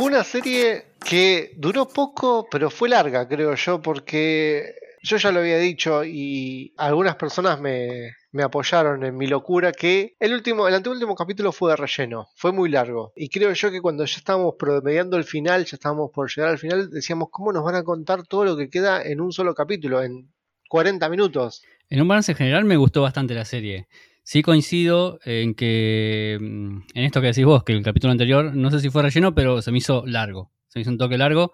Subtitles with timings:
[0.00, 5.40] Fue una serie que duró poco, pero fue larga, creo yo, porque yo ya lo
[5.40, 10.74] había dicho y algunas personas me, me apoyaron en mi locura que el último, el
[10.74, 13.12] anteúltimo capítulo fue de relleno, fue muy largo.
[13.14, 16.58] Y creo yo que cuando ya estábamos promediando el final, ya estábamos por llegar al
[16.58, 20.02] final, decíamos, ¿cómo nos van a contar todo lo que queda en un solo capítulo,
[20.02, 20.32] en
[20.70, 21.62] 40 minutos?
[21.90, 23.86] En un balance general me gustó bastante la serie.
[24.22, 28.70] Sí coincido en que, mm, en esto que decís vos, que el capítulo anterior, no
[28.70, 30.52] sé si fue relleno, pero se me hizo largo.
[30.68, 31.52] Se me hizo un toque largo.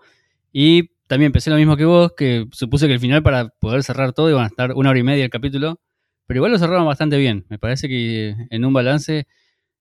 [0.53, 4.13] Y también pensé lo mismo que vos, que supuse que el final para poder cerrar
[4.13, 5.81] todo iban a estar una hora y media el capítulo.
[6.27, 7.47] Pero igual lo cerraron bastante bien.
[7.49, 9.27] Me parece que en un balance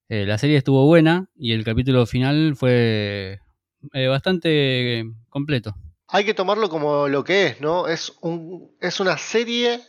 [0.08, 3.40] eh, la serie estuvo buena y el capítulo final fue
[3.94, 5.76] eh, bastante completo.
[6.08, 7.88] Hay que tomarlo como lo que es, ¿no?
[7.88, 9.82] Es, un, es una serie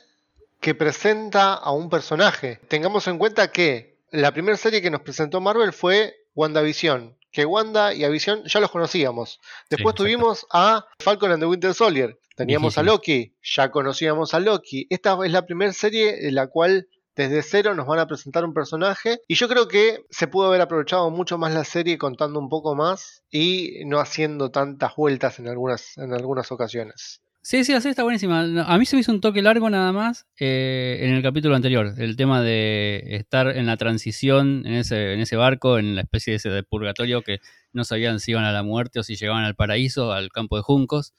[0.66, 2.58] que presenta a un personaje.
[2.66, 7.94] Tengamos en cuenta que la primera serie que nos presentó Marvel fue WandaVision, que Wanda
[7.94, 9.38] y a Vision ya los conocíamos.
[9.70, 14.88] Después tuvimos a Falcon and the Winter Soldier, teníamos a Loki, ya conocíamos a Loki.
[14.90, 18.52] Esta es la primera serie en la cual desde cero nos van a presentar un
[18.52, 22.48] personaje y yo creo que se pudo haber aprovechado mucho más la serie contando un
[22.48, 27.22] poco más y no haciendo tantas vueltas en algunas, en algunas ocasiones.
[27.48, 28.40] Sí, sí, así está buenísima.
[28.66, 31.94] A mí se me hizo un toque largo nada más eh, en el capítulo anterior.
[31.96, 36.32] El tema de estar en la transición en ese, en ese barco, en la especie
[36.32, 37.38] de, ese de purgatorio que
[37.72, 40.62] no sabían si iban a la muerte o si llegaban al paraíso, al campo de
[40.62, 41.14] juncos.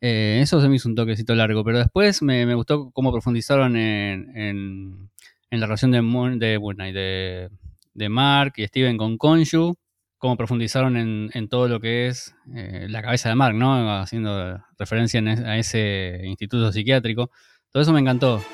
[0.00, 1.62] Eh, eso se me hizo un toquecito largo.
[1.62, 5.10] Pero después me, gustó cómo profundizaron en, en,
[5.52, 6.00] la relación de,
[6.36, 7.48] de, de,
[7.94, 9.76] de Mark y Steven con Konshu
[10.20, 14.00] cómo profundizaron en, todo lo que es eh, la cabeza de Mark, ¿no?
[14.00, 17.30] Haciendo referencia a ese instituto psiquiátrico.
[17.70, 18.44] Todo eso me encantó.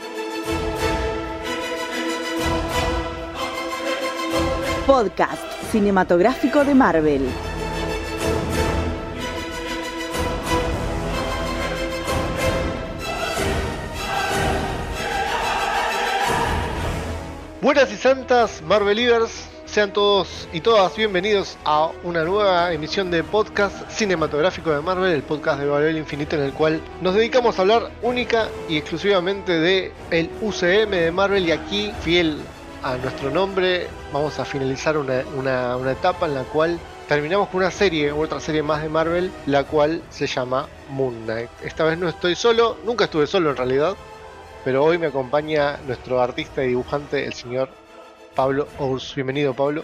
[4.86, 7.22] Podcast cinematográfico de Marvel.
[17.60, 19.45] Buenas y santas Marvelivers,
[19.76, 25.22] sean todos y todas bienvenidos a una nueva emisión de podcast cinematográfico de Marvel, el
[25.22, 29.92] podcast de Marvel Infinito en el cual nos dedicamos a hablar única y exclusivamente de
[30.10, 32.38] el UCM de Marvel y aquí, fiel
[32.82, 35.26] a nuestro nombre, vamos a finalizar una,
[35.76, 39.64] una etapa en la cual terminamos con una serie, otra serie más de Marvel, la
[39.64, 41.50] cual se llama Moon Knight.
[41.62, 43.94] Esta vez no estoy solo, nunca estuve solo en realidad,
[44.64, 47.68] pero hoy me acompaña nuestro artista y dibujante, el señor
[48.36, 49.14] Pablo Ous.
[49.16, 49.82] Bienvenido, Pablo.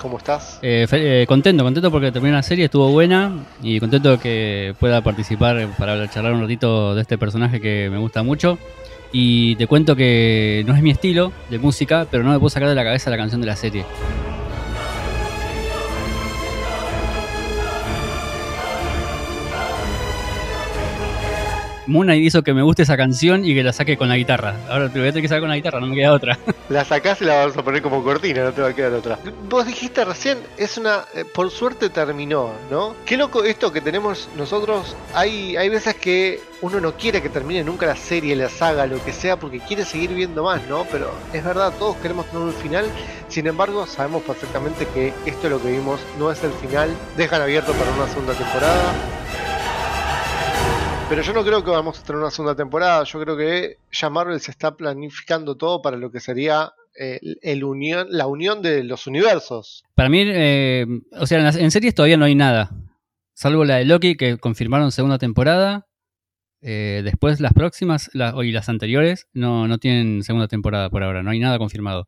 [0.00, 0.58] ¿Cómo estás?
[0.62, 5.68] Eh, eh, contento, contento porque terminó la serie, estuvo buena y contento que pueda participar
[5.78, 8.58] para charlar un ratito de este personaje que me gusta mucho.
[9.12, 12.68] Y te cuento que no es mi estilo de música, pero no me puedo sacar
[12.68, 13.84] de la cabeza la canción de la serie.
[21.90, 24.54] Muna hizo que me guste esa canción y que la saque con la guitarra.
[24.68, 26.38] Ahora te voy a tener que sacar con la guitarra, no me queda otra.
[26.68, 29.18] La sacás y la vamos a poner como cortina, no te va a quedar otra.
[29.48, 31.04] Vos dijiste recién, es una.
[31.16, 32.94] Eh, por suerte terminó, ¿no?
[33.04, 34.94] Qué loco esto que tenemos nosotros.
[35.12, 39.04] Hay, hay veces que uno no quiere que termine nunca la serie, la saga, lo
[39.04, 40.86] que sea, porque quiere seguir viendo más, ¿no?
[40.92, 42.84] Pero es verdad, todos queremos tener un final.
[43.26, 46.94] Sin embargo, sabemos perfectamente que esto es lo que vimos no es el final.
[47.16, 48.94] Dejan abierto para una segunda temporada.
[51.10, 53.02] Pero yo no creo que vamos a tener una segunda temporada.
[53.02, 57.64] Yo creo que ya Marvel se está planificando todo para lo que sería eh, el,
[57.64, 59.82] unión, la unión de los universos.
[59.96, 60.86] Para mí, eh,
[61.18, 62.70] o sea, en, series todavía no hay nada.
[63.34, 65.88] Salvo la de Loki que confirmaron segunda temporada.
[66.62, 71.24] Eh, después las próximas y las anteriores no, no tienen segunda temporada por ahora.
[71.24, 72.06] No hay nada confirmado.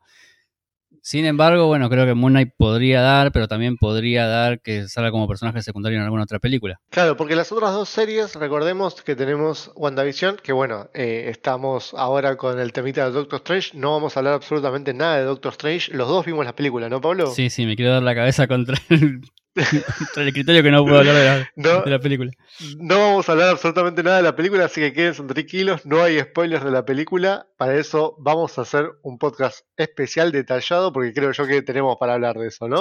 [1.05, 5.11] Sin embargo, bueno, creo que Moon Knight podría dar, pero también podría dar que salga
[5.11, 6.81] como personaje secundario en alguna otra película.
[6.91, 12.37] Claro, porque las otras dos series, recordemos que tenemos WandaVision, que bueno, eh, estamos ahora
[12.37, 15.93] con el temita de Doctor Strange, no vamos a hablar absolutamente nada de Doctor Strange,
[15.93, 17.33] los dos vimos la película, ¿no, Pablo?
[17.33, 19.23] Sí, sí, me quiero dar la cabeza contra el
[20.17, 22.31] el criterio que no puedo hablar de la, película.
[22.79, 26.21] No vamos a hablar absolutamente nada de la película, así que quédense tranquilos, no hay
[26.21, 27.47] spoilers de la película.
[27.59, 32.15] Para eso vamos a hacer un podcast especial detallado, porque creo yo que tenemos para
[32.15, 32.81] hablar de eso, ¿no?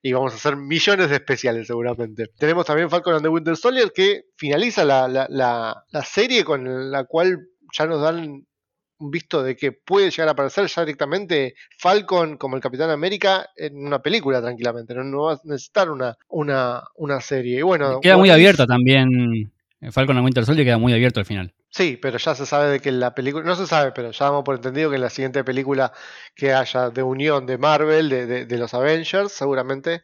[0.00, 2.30] Y vamos a hacer millones de especiales seguramente.
[2.38, 7.48] Tenemos también Falcon and the Winter Soldier, que finaliza la, la serie con la cual
[7.76, 8.45] ya nos dan
[8.98, 13.86] visto de que puede llegar a aparecer ya directamente Falcon como el Capitán América en
[13.86, 17.58] una película tranquilamente, no, va a necesitar una, una, una serie.
[17.58, 19.52] Y bueno, queda muy abierta también.
[19.80, 21.52] Eh, Falcon and Winter Soldier queda muy abierto al final.
[21.68, 24.44] Sí, pero ya se sabe de que la película, no se sabe, pero ya damos
[24.44, 25.92] por entendido que en la siguiente película
[26.34, 30.02] que haya de unión de Marvel, de, de los Avengers, seguramente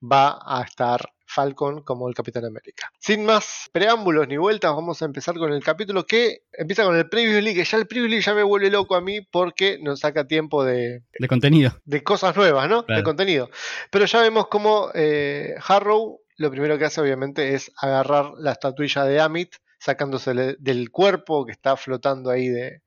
[0.00, 2.90] va a estar Falcon como el Capitán América.
[2.98, 7.08] Sin más preámbulos ni vueltas, vamos a empezar con el capítulo que empieza con el
[7.08, 10.64] Previously, que ya el Previously ya me vuelve loco a mí porque nos saca tiempo
[10.64, 11.72] de, De contenido.
[11.84, 12.82] de cosas nuevas, ¿no?
[12.82, 13.50] De contenido.
[13.90, 19.04] Pero ya vemos cómo eh, Harrow lo primero que hace obviamente es agarrar la estatuilla
[19.04, 22.80] de Amit, sacándose del cuerpo que está flotando ahí de,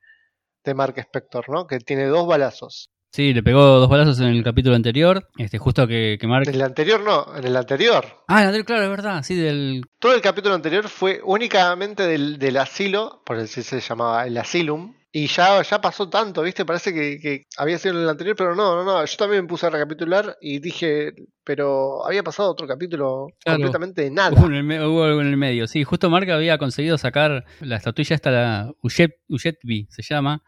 [0.63, 1.67] de Mark Spector, ¿no?
[1.67, 2.89] Que tiene dos balazos.
[3.13, 5.29] Sí, le pegó dos balazos en el capítulo anterior.
[5.37, 6.47] Este, justo que, que Mark.
[6.47, 8.03] En el anterior no, en el anterior.
[8.27, 9.21] Ah, el anterior, claro, es verdad.
[9.23, 9.83] Sí, del.
[9.99, 14.95] Todo el capítulo anterior fue únicamente del, del asilo, por eso se llamaba el asylum.
[15.15, 16.65] Y ya, ya pasó tanto, ¿viste?
[16.65, 19.05] Parece que, que había sido en el anterior, pero no, no, no.
[19.05, 21.13] Yo también me puse a recapitular y dije,
[21.43, 23.59] pero había pasado otro capítulo Claro.
[23.59, 24.31] completamente de nada.
[24.31, 25.67] Hubo, en hubo algo en el medio.
[25.67, 30.41] Sí, justo Mark había conseguido sacar la estatuilla esta, la Ujet, Ujetbi, se llama.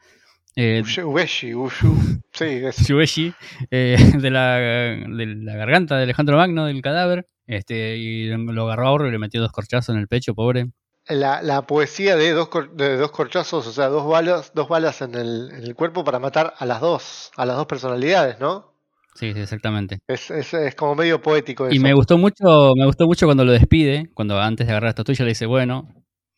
[0.56, 1.94] Eh, Ueshi, Ushu.
[2.32, 2.82] Sí, eso.
[2.84, 3.34] Shueshi,
[3.72, 7.28] eh, de, la, de la garganta de Alejandro Magno, del cadáver.
[7.48, 10.68] Este, y lo agarró a Orro y le metió dos corchazos en el pecho, pobre.
[11.08, 15.02] La, la poesía de dos, cor- de dos corchazos, o sea, dos balas, dos balas
[15.02, 18.74] en el, en el cuerpo para matar a las dos, a las dos personalidades, ¿no?
[19.14, 20.00] Sí, sí, exactamente.
[20.08, 21.76] Es, es, es como medio poético eso.
[21.76, 24.90] Y me gustó mucho, me gustó mucho cuando lo despide, cuando antes de agarrar la
[24.90, 25.88] estatuilla le dice, bueno,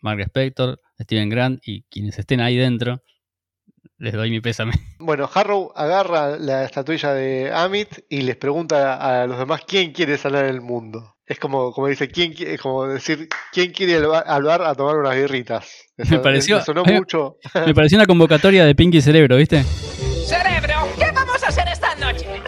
[0.02, 3.02] Mark Spector, Steven Grant y quienes estén ahí dentro,
[4.00, 4.74] les doy mi pésame.
[5.00, 10.18] Bueno, Harrow agarra la estatuilla de Amit y les pregunta a los demás quién quiere
[10.18, 11.16] sanar el mundo.
[11.26, 14.76] Es como, como dice, ¿quién es como decir, ¿quién quiere al bar, al bar a
[14.76, 15.70] tomar unas birritas?
[15.98, 17.38] Eso- Me pareció- me sonó mucho.
[17.66, 19.64] Me pareció una convocatoria de Pinky Cerebro, ¿viste?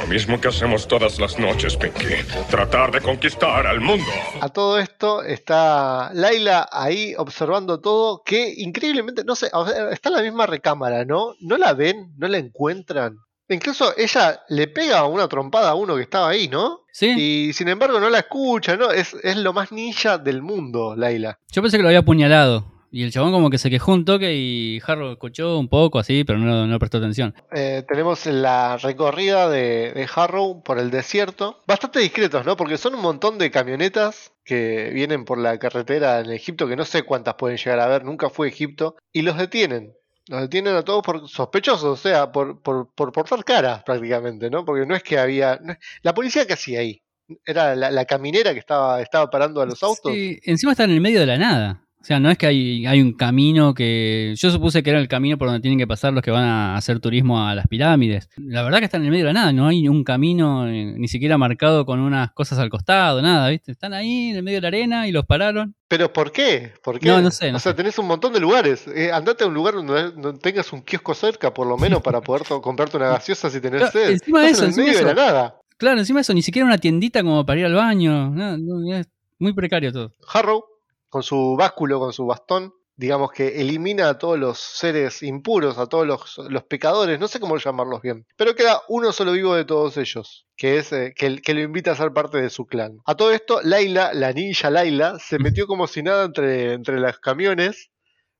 [0.09, 2.15] Mismo que hacemos todas las noches, Pinky.
[2.49, 4.05] Tratar de conquistar al mundo.
[4.41, 9.51] A todo esto está Laila ahí observando todo, que increíblemente, no sé,
[9.91, 11.35] está en la misma recámara, ¿no?
[11.39, 12.13] ¿No la ven?
[12.17, 13.17] ¿No la encuentran?
[13.47, 16.81] Incluso ella le pega una trompada a uno que estaba ahí, ¿no?
[16.91, 18.91] Sí, Y sin embargo no la escucha, ¿no?
[18.91, 21.39] Es, es lo más ninja del mundo, Laila.
[21.51, 22.78] yo pensé que lo había apuñalado.
[22.91, 26.23] Y el chabón como que se quejó un toque y Harrow escuchó un poco así,
[26.23, 27.35] pero no, no prestó atención.
[27.51, 31.61] Eh, tenemos la recorrida de, de Harrow por el desierto.
[31.67, 32.57] Bastante discretos, ¿no?
[32.57, 36.85] Porque son un montón de camionetas que vienen por la carretera en Egipto, que no
[36.85, 39.93] sé cuántas pueden llegar a ver, nunca fue Egipto, y los detienen.
[40.27, 44.65] Los detienen a todos por sospechosos, o sea, por, por, por portar caras prácticamente, ¿no?
[44.65, 45.59] Porque no es que había...
[45.61, 47.01] no La policía que hacía ahí.
[47.45, 50.11] Era la, la caminera que estaba, estaba parando a los autos.
[50.11, 51.85] Sí, encima está en el medio de la nada.
[52.01, 54.33] O sea, no es que hay, hay un camino que...
[54.37, 56.77] Yo supuse que era el camino por donde tienen que pasar los que van a
[56.77, 58.29] hacer turismo a las pirámides.
[58.37, 60.93] La verdad que está en el medio de la nada, no hay un camino eh,
[60.97, 63.73] ni siquiera marcado con unas cosas al costado, nada, ¿viste?
[63.73, 65.75] Están ahí en el medio de la arena y los pararon.
[65.89, 66.71] ¿Pero por qué?
[66.81, 67.09] ¿Por qué?
[67.09, 67.75] No, no sé, no o sea, sé.
[67.75, 68.87] tenés un montón de lugares.
[68.87, 72.21] Eh, andate a un lugar donde, donde tengas un kiosco cerca, por lo menos, para
[72.21, 74.11] poder comprarte una gaseosa si tenés Claro, sed.
[74.11, 75.55] encima de Estás eso, en el medio de de la nada.
[75.77, 78.29] Claro, encima de eso, ni siquiera una tiendita como para ir al baño.
[78.29, 79.07] No, no, es
[79.37, 80.13] muy precario todo.
[80.31, 80.63] Harrow,
[81.09, 85.87] con su básculo, con su bastón, digamos que elimina a todos los seres impuros, a
[85.87, 88.25] todos los, los pecadores, no sé cómo llamarlos bien.
[88.35, 91.91] Pero queda uno solo vivo de todos ellos, que es eh, que, que lo invita
[91.91, 92.97] a ser parte de su clan.
[93.05, 97.19] A todo esto, Laila, la ninja Laila, se metió como si nada entre, entre los
[97.19, 97.89] camiones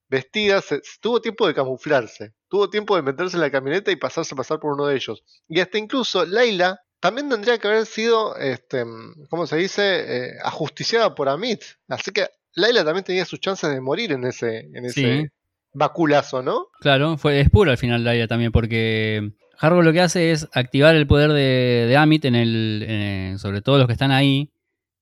[0.07, 4.33] vestida, se- tuvo tiempo de camuflarse, tuvo tiempo de meterse en la camioneta y pasarse
[4.33, 5.24] a pasar por uno de ellos.
[5.48, 8.83] Y hasta incluso Laila también tendría que haber sido, este,
[9.30, 11.62] ¿cómo se dice?, Eh, ajusticiada por Amit.
[11.88, 15.27] Así que Laila también tenía sus chances de morir en ese, en ese Sí.
[15.74, 16.68] baculazo, ¿no?
[16.82, 20.48] Claro, fue, es puro al final la idea también, porque Harrow lo que hace es
[20.53, 24.51] activar el poder de, de Amit en el, en- sobre todo los que están ahí.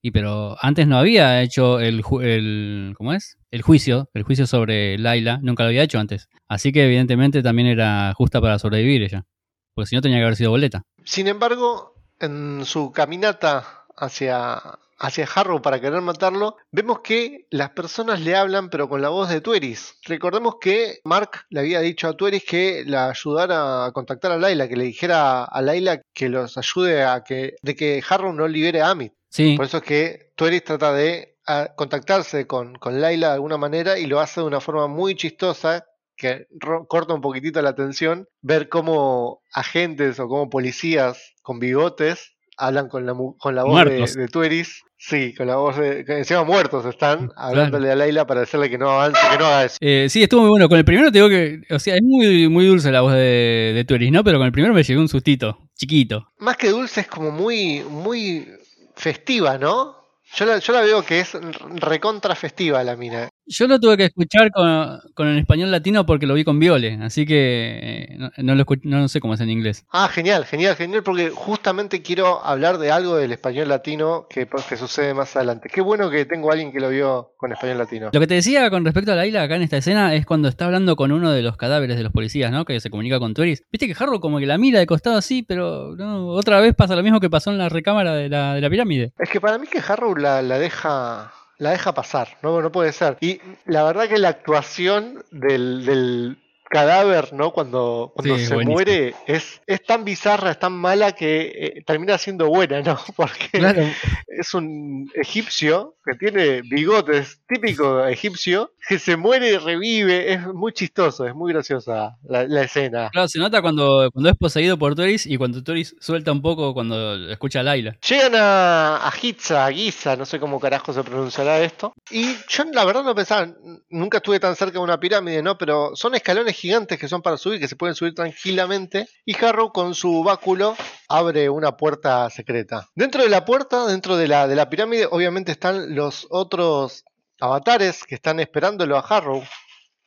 [0.02, 3.38] Y pero antes no había hecho el, el ¿cómo es?
[3.50, 6.30] El juicio, el juicio sobre Laila, nunca lo había hecho antes.
[6.48, 9.26] Así que evidentemente también era justa para sobrevivir ella.
[9.74, 10.84] Porque si no tenía que haber sido boleta.
[11.04, 14.62] Sin embargo, en su caminata hacia,
[14.98, 19.30] hacia Harrow para querer matarlo, vemos que las personas le hablan pero con la voz
[19.30, 19.96] de Tueris.
[20.04, 24.68] Recordemos que Mark le había dicho a Tueris que la ayudara a contactar a Laila,
[24.68, 28.82] que le dijera a Laila que los ayude a que, de que Harrow no libere
[28.82, 29.14] a Amit.
[29.30, 31.38] Sí, Por eso es que Tueris trata de
[31.76, 35.86] contactarse con, con Laila de alguna manera y lo hace de una forma muy chistosa
[36.18, 36.48] que
[36.88, 43.06] corta un poquitito la atención, ver cómo agentes o como policías con bigotes hablan con
[43.06, 44.14] la, con la voz de, Muertos.
[44.16, 44.84] de Tueris.
[45.00, 46.04] Sí, con la voz de...
[46.08, 49.78] encima muertos están, hablándole a Laila para decirle que no avance, que no haga eso.
[49.80, 50.68] Eh, sí, estuvo muy bueno.
[50.68, 53.74] Con el primero te digo que, o sea, es muy, muy dulce la voz de,
[53.76, 54.24] de Tueris, ¿no?
[54.24, 56.28] Pero con el primero me llegó un sustito, chiquito.
[56.40, 58.48] Más que dulce es como muy, muy
[58.96, 59.96] festiva, ¿no?
[60.34, 61.38] Yo la, yo la veo que es
[61.76, 63.30] recontra festiva la mina.
[63.50, 67.00] Yo lo tuve que escuchar con, con el español latino porque lo vi con Viole,
[67.02, 69.86] así que eh, no, no lo escu- no sé cómo es en inglés.
[69.90, 74.76] Ah, genial, genial, genial, porque justamente quiero hablar de algo del español latino que, que
[74.78, 75.70] sucede más adelante.
[75.72, 78.10] Qué bueno que tengo a alguien que lo vio con español latino.
[78.12, 80.66] Lo que te decía con respecto a Laila acá en esta escena es cuando está
[80.66, 82.66] hablando con uno de los cadáveres de los policías, ¿no?
[82.66, 83.64] Que se comunica con Tueris.
[83.72, 86.96] Viste que Harrow como que la mira de costado así, pero no, otra vez pasa
[86.98, 89.14] lo mismo que pasó en la recámara de la, de la pirámide.
[89.18, 92.92] Es que para mí que Harrow la, la deja la deja pasar, no, no puede
[92.92, 93.18] ser.
[93.22, 96.38] Y la verdad que la actuación del, del
[96.70, 97.52] cadáver, ¿no?
[97.52, 98.74] Cuando, cuando Sí, se buenísimo.
[98.74, 101.42] muere es, es tan bizarra, es tan mala que
[101.78, 102.98] eh, termina siendo buena, ¿no?
[103.16, 103.82] Porque Claro,
[104.28, 110.72] es un egipcio que tiene bigotes típico egipcio, que se muere y revive, es muy
[110.74, 113.10] chistoso, es muy graciosa la, la escena.
[113.12, 116.74] claro, se nota cuando, cuando es poseído por Tueris y cuando Tueris suelta un poco
[116.74, 117.98] cuando escucha a Laila.
[118.08, 121.94] Llegan a, a Giza, a Giza, no sé cómo carajo se pronunciará esto.
[122.10, 123.48] Y yo la verdad no pensaba,
[123.90, 125.58] nunca estuve tan cerca de una pirámide, ¿no?
[125.58, 129.08] Pero son escalones gigantes que son para subir, que se pueden subir tranquilamente.
[129.26, 130.76] Y Harrow con su báculo
[131.08, 132.88] abre una puerta secreta.
[132.96, 137.04] Dentro de la puerta, dentro de la, de la pirámide, obviamente están los otros
[137.40, 139.44] avatares que están esperándolo a Harrow.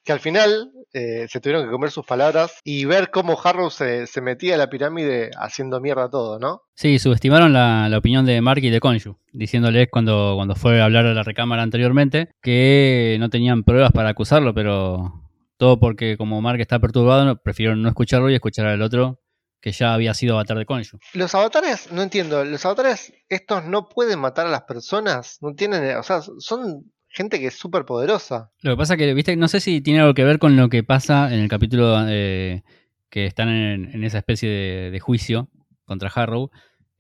[0.03, 4.07] Que al final eh, se tuvieron que comer sus palabras y ver cómo Harrow se,
[4.21, 6.63] metía a la pirámide haciendo mierda todo, ¿no?
[6.75, 11.07] Sí, subestimaron la, opinión de Mark y de Konshu, diciéndoles cuando, cuando fue a hablar
[11.07, 15.30] a la recámara anteriormente que no tenían pruebas para acusarlo, pero
[15.61, 19.21] todo porque como Mark está perturbado, prefirieron no escucharlo y escuchar al otro
[19.61, 20.99] que ya había sido avatar de Konshu.
[21.13, 25.99] Los avatares, no entiendo, los avatares estos no pueden matar a las personas, no tienen,
[25.99, 28.51] o sea, son gente que es súper poderosa.
[28.63, 30.83] Lo que pasa que, viste, no sé si tiene algo que ver con lo que
[30.83, 32.63] pasa en el capítulo eh,
[33.11, 35.51] que están en, en esa especie de, de juicio
[35.85, 36.51] contra Harrow,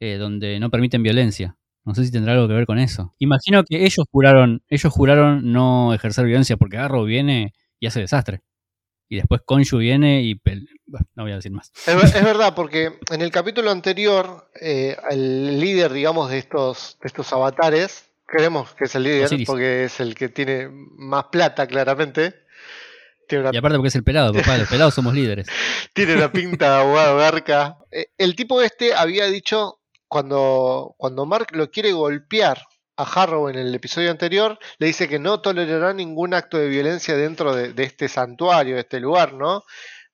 [0.00, 1.57] eh, donde no permiten violencia.
[1.87, 3.14] No sé si tendrá algo que ver con eso.
[3.19, 8.43] Imagino que ellos juraron, ellos juraron no ejercer violencia porque Harrow viene y hace desastre.
[9.11, 10.40] Y después Konshu viene y...
[10.87, 11.73] bueno, no voy a decir más.
[11.87, 16.97] Es, ver- es verdad, porque en el capítulo anterior, eh, el líder, digamos, de estos,
[17.02, 19.47] de estos avatares, creemos que es el líder, Osiris.
[19.49, 22.35] porque es el que tiene más plata, claramente.
[23.29, 25.49] Tiene una Y aparte porque es el pelado, papá, los pelados somos líderes.
[25.93, 27.79] Tiene la pinta de abogado garca.
[27.90, 32.62] Eh, El tipo este había dicho cuando, cuando Mark lo quiere golpear
[33.00, 37.16] a Harrow en el episodio anterior, le dice que no tolerará ningún acto de violencia
[37.16, 39.64] dentro de, este santuario, de este lugar, ¿no?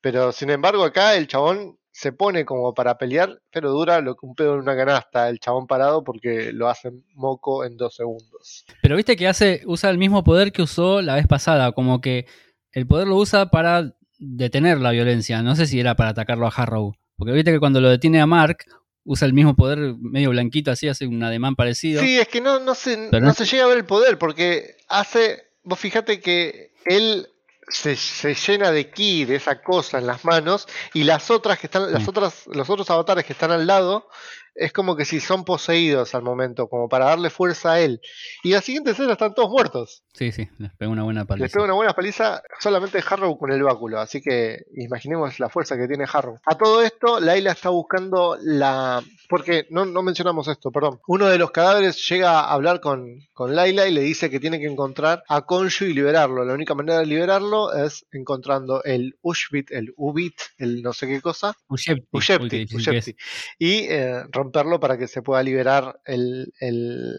[0.00, 4.26] Pero sin embargo acá el chabón se pone como para pelear, pero dura lo que
[4.26, 8.66] un pedo en una canasta, el chabón parado porque lo hacen moco en dos segundos.
[8.83, 12.26] Pero viste que hace, usa el mismo poder que usó la vez pasada, como que
[12.73, 15.43] el poder lo usa para detener la violencia.
[15.43, 16.95] No sé si era para atacarlo a Harrow.
[17.16, 18.59] Porque viste que cuando lo detiene a Mark,
[19.06, 22.02] usa el mismo poder medio blanquito así, hace un ademán parecido.
[22.02, 24.76] Sí, es que no, no, se, no no- se llega a ver el poder, porque
[24.88, 25.44] hace.
[25.62, 27.28] Vos fíjate que él
[27.68, 31.66] se, se llena de ki, de esa cosa en las manos, y las otras que
[31.66, 34.08] están, las otras, los otros avatares que están al lado,
[34.56, 38.00] es como que si son poseídos al momento, como para darle fuerza a él.
[38.42, 40.02] Y la siguiente escena están todos muertos.
[40.14, 41.52] Sí, sí, les pega una buena Les paliza.
[41.52, 45.86] pega una buena paliza solamente Harrow con el báculo, así que imaginemos la fuerza que
[45.86, 46.38] tiene Harrow.
[46.46, 49.02] A todo esto, Laila está buscando la...
[49.28, 51.00] Porque no, no mencionamos esto, perdón.
[51.06, 54.60] Uno de los cadáveres llega a hablar con, con Laila y le dice que tiene
[54.60, 56.44] que encontrar a Konshu y liberarlo.
[56.44, 61.20] La única manera de liberarlo es encontrando el Ushbit, el Ubit, el no sé qué
[61.20, 61.56] cosa.
[61.68, 62.06] Ushepti.
[62.12, 63.16] Ushepti.
[63.58, 67.19] Y eh, romperlo para que se pueda liberar el, el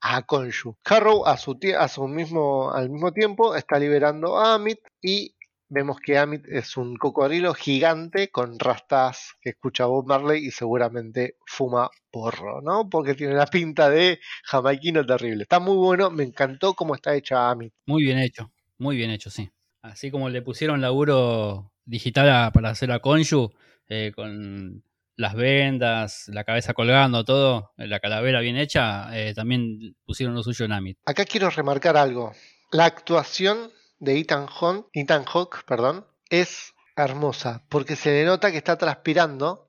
[0.00, 0.76] a Konshu.
[0.84, 5.34] Harrow a su, a su mismo, al mismo tiempo está liberando a Amit y
[5.68, 11.36] vemos que Amit es un cocodrilo gigante con rastas que escucha Bob Marley y seguramente
[11.46, 12.88] fuma porro, ¿no?
[12.88, 15.42] Porque tiene la pinta de jamaiquino terrible.
[15.42, 17.72] Está muy bueno, me encantó cómo está hecha Amit.
[17.86, 19.50] Muy bien hecho, muy bien hecho, sí.
[19.82, 23.52] Así como le pusieron laburo digital para hacer a Konshu,
[23.88, 24.82] eh, con
[25.18, 30.64] las vendas, la cabeza colgando, todo, la calavera bien hecha, eh, también pusieron lo suyo
[30.64, 30.98] en Amit.
[31.04, 32.32] Acá quiero remarcar algo.
[32.70, 38.58] La actuación de Ethan, Hunt, Ethan Hawke perdón, es hermosa porque se le nota que
[38.58, 39.68] está transpirando.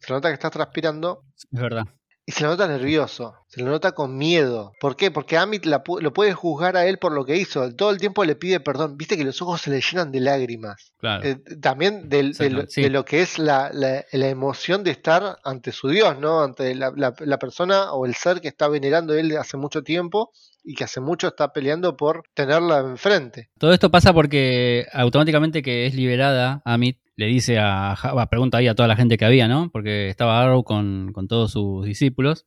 [0.00, 1.84] Se le nota que está transpirando Es verdad.
[2.28, 3.34] Y se le nota nervioso.
[3.46, 4.72] Se le nota con miedo.
[4.80, 5.12] ¿Por qué?
[5.12, 7.72] Porque Amit la pu- lo puede juzgar a él por lo que hizo.
[7.74, 8.96] Todo el tiempo le pide perdón.
[8.96, 10.92] Viste que los ojos se le llenan de lágrimas.
[10.98, 11.24] Claro.
[11.24, 12.82] Eh, también del- de, lo, Exacto, sí.
[12.82, 16.42] de lo que es la, la- la emoción de estar ante su Dios, ¿no?
[16.42, 20.32] Ante la, la- la persona o el ser que está venerando él hace mucho tiempo
[20.64, 23.50] y que hace mucho está peleando por tenerla enfrente.
[23.56, 28.58] Todo esto pasa porque automáticamente que es liberada, Amit le dice a, Ja- va, pregunta
[28.58, 29.70] ahí a toda la gente que había, ¿no?
[29.72, 32.46] Porque estaba Arrow con, con todos sus discípulos.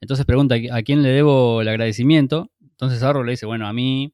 [0.00, 2.50] Entonces pregunta a quién le debo el agradecimiento.
[2.60, 4.12] Entonces Arrow le dice, bueno, a mí,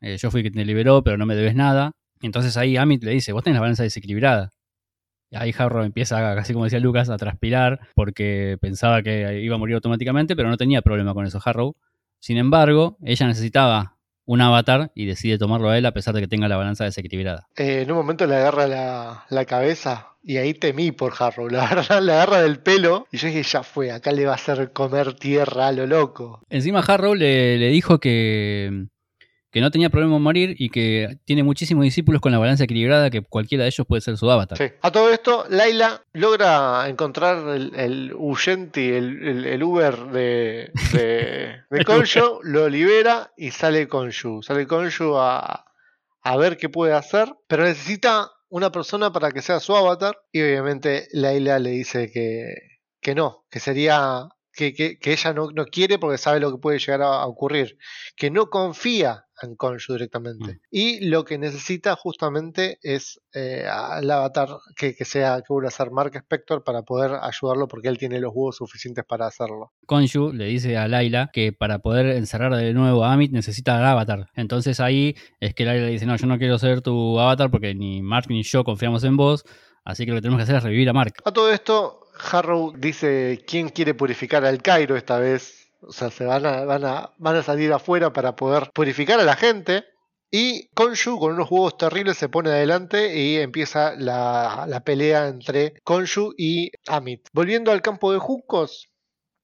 [0.00, 1.92] eh, yo fui quien te liberó, pero no me debes nada.
[2.22, 4.50] Entonces ahí Amit le dice, vos tenés la balanza desequilibrada.
[5.30, 9.58] Y ahí Harrow empieza, casi como decía Lucas, a transpirar porque pensaba que iba a
[9.58, 11.76] morir automáticamente, pero no tenía problema con eso Harrow.
[12.20, 13.95] Sin embargo, ella necesitaba
[14.26, 17.48] un avatar y decide tomarlo a él a pesar de que tenga la balanza desequilibrada.
[17.56, 21.48] Eh, en un momento le agarra la, la cabeza y ahí temí por Harrow.
[21.48, 24.34] La agarra, la agarra del pelo y yo dije, ya fue, acá le va a
[24.34, 26.42] hacer comer tierra a lo loco.
[26.50, 28.88] Encima Harrow le, le dijo que,
[29.56, 33.08] que no tenía problema en morir y que tiene muchísimos discípulos con la balanza equilibrada,
[33.08, 34.58] que cualquiera de ellos puede ser su avatar.
[34.58, 34.64] Sí.
[34.82, 38.12] A todo esto, Laila logra encontrar el, el
[38.90, 41.54] el, el- el Uber de, de,
[42.42, 44.42] lo libera y sale Konshu.
[44.42, 45.64] Sale Konshu a,
[46.22, 50.42] a ver qué puede hacer, pero necesita una persona para que sea su avatar y
[50.42, 52.52] obviamente Laila le dice que,
[53.00, 54.28] que no, que sería...
[54.56, 57.26] Que, que- que ella no, no quiere porque sabe lo que puede llegar a, a
[57.26, 57.76] ocurrir,
[58.16, 60.52] que no confía en Konshu directamente.
[60.54, 60.58] Mm.
[60.70, 65.72] Y lo que necesita justamente es eh, al avatar que, que sea que vuelva a
[65.72, 69.72] ser Mark Spector para poder ayudarlo porque él tiene los huevos suficientes para hacerlo.
[69.86, 73.84] Konshu le dice a Laila que para poder encerrar de nuevo a Amit necesita el
[73.84, 74.30] avatar.
[74.34, 77.74] Entonces ahí es que Laila le dice, no, yo no quiero ser tu avatar porque
[77.74, 79.44] ni Mark ni yo confiamos en vos,
[79.86, 81.14] así que lo que tenemos que hacer es revivir a Mark.
[81.24, 85.70] A todo esto, Harrow dice quién quiere purificar al Cairo esta vez.
[85.80, 89.24] O sea, se van a, van a, van a salir afuera para poder purificar a
[89.24, 89.84] la gente.
[90.30, 95.74] Y Konshu con unos huevos terribles se pone adelante y empieza la, la pelea entre
[95.84, 97.28] Konshu y Amit.
[97.32, 98.88] Volviendo al campo de Juncos,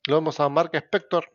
[0.08, 1.32] lo vemos a Mark Spector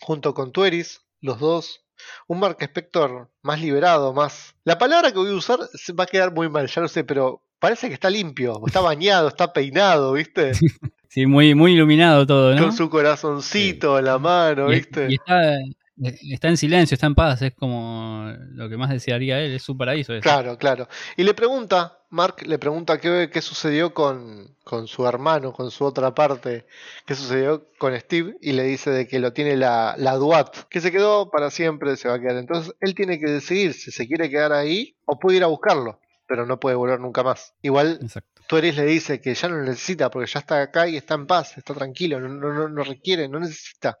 [0.00, 1.86] junto con Tueris, los dos.
[2.26, 4.54] Un Mark Spector más liberado, más...
[4.64, 5.60] La palabra que voy a usar
[5.98, 9.28] va a quedar muy mal, ya lo sé, pero parece que está limpio, está bañado,
[9.28, 10.52] está peinado, ¿viste?
[11.12, 12.62] Sí, muy, muy iluminado todo, ¿no?
[12.62, 15.08] Con su corazoncito en la mano, Y- ¿viste?
[15.10, 15.54] y está,
[16.30, 19.76] está en silencio, está en paz, es como lo que más desearía él, es su
[19.76, 20.12] paraíso.
[20.14, 20.22] eso.
[20.22, 20.86] Claro, claro.
[21.16, 25.84] Y le pregunta, Mark le pregunta qué, qué sucedió con, con su hermano, con su
[25.84, 26.64] otra parte,
[27.06, 30.80] qué sucedió con Steve, y le dice de que lo tiene la, la Duat, que
[30.80, 32.36] se quedó para siempre, se va a quedar.
[32.36, 35.98] Entonces él tiene que decidir si se quiere quedar ahí o puede ir a buscarlo,
[36.30, 37.54] pero no puede volver nunca más.
[37.60, 38.42] Igual Exacto.
[38.46, 41.26] Tueris le dice que ya no lo necesita porque ya está acá y está en
[41.26, 43.98] paz, está tranquilo, no, no, no- no requiere, no necesita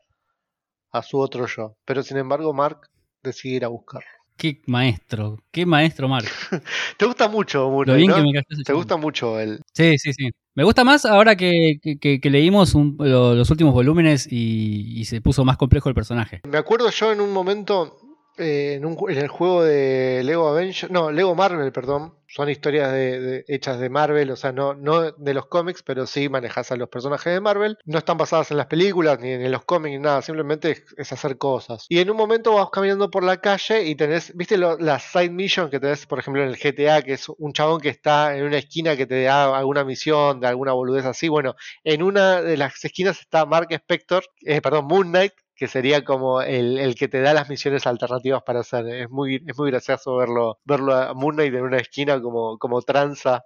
[0.92, 1.76] a su otro yo.
[1.84, 2.82] Pero sin embargo, Mark
[3.20, 4.06] decide ir a buscarlo.
[4.36, 6.24] Qué maestro, qué maestro Mark.
[6.96, 8.16] Te gusta mucho, Lo Murray, bien ¿no?
[8.16, 9.60] que me Te gusta mucho el.
[9.74, 10.30] Sí, sí, sí.
[10.54, 15.20] Me gusta más ahora que, que- leímos un- lo- los últimos volúmenes y, y se
[15.20, 16.42] puso más complejo el personaje.
[16.48, 17.98] Me acuerdo yo en un momento
[18.38, 22.14] eh, en, un en el juego de Lego Avengers, no, Lego Marvel, perdón.
[22.32, 26.28] Son historias de, hechas de Marvel, o sea, no, no de los cómics, pero sí
[26.28, 27.76] manejas a los personajes de Marvel.
[27.84, 31.38] No están basadas en las películas, ni en los cómics, ni nada, simplemente es, hacer
[31.38, 31.86] cosas.
[31.88, 35.30] Y en un momento vas caminando por la calle y tenés, ¿viste lo- las side
[35.30, 38.44] mission que tenés, por ejemplo, en el GTA, que es un chabón que está en
[38.44, 41.28] una esquina que te da alguna misión de alguna boludez así?
[41.28, 46.02] Bueno, en una de las esquinas está Mark Spector, eh, perdón, Moon Knight, que sería
[46.04, 48.86] como el, el que te da las misiones alternativas para hacer.
[48.88, 52.80] Es muy, es muy gracioso verlo, verlo a Moon Knight en una esquina como, como
[52.80, 53.42] tranza,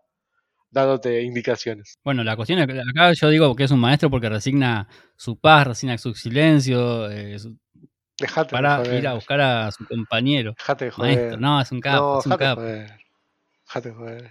[0.71, 1.99] dándote indicaciones.
[2.05, 5.41] Bueno, la cuestión es que acá yo digo que es un maestro porque resigna su
[5.41, 7.59] paz, resigna su silencio eh, su-
[8.49, 10.55] para de ir a buscar a su compañero.
[10.57, 11.17] Dejate de joder.
[11.17, 12.63] Maestro, no, es un capo, No, es un capo.
[12.63, 13.04] de joder.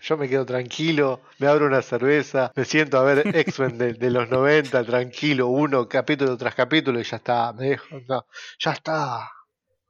[0.01, 4.09] Yo me quedo tranquilo, me abro una cerveza, me siento a ver X-Men de, de
[4.09, 8.25] los 90, tranquilo, uno capítulo tras capítulo y ya está, me dejo, no,
[8.59, 9.29] ya está.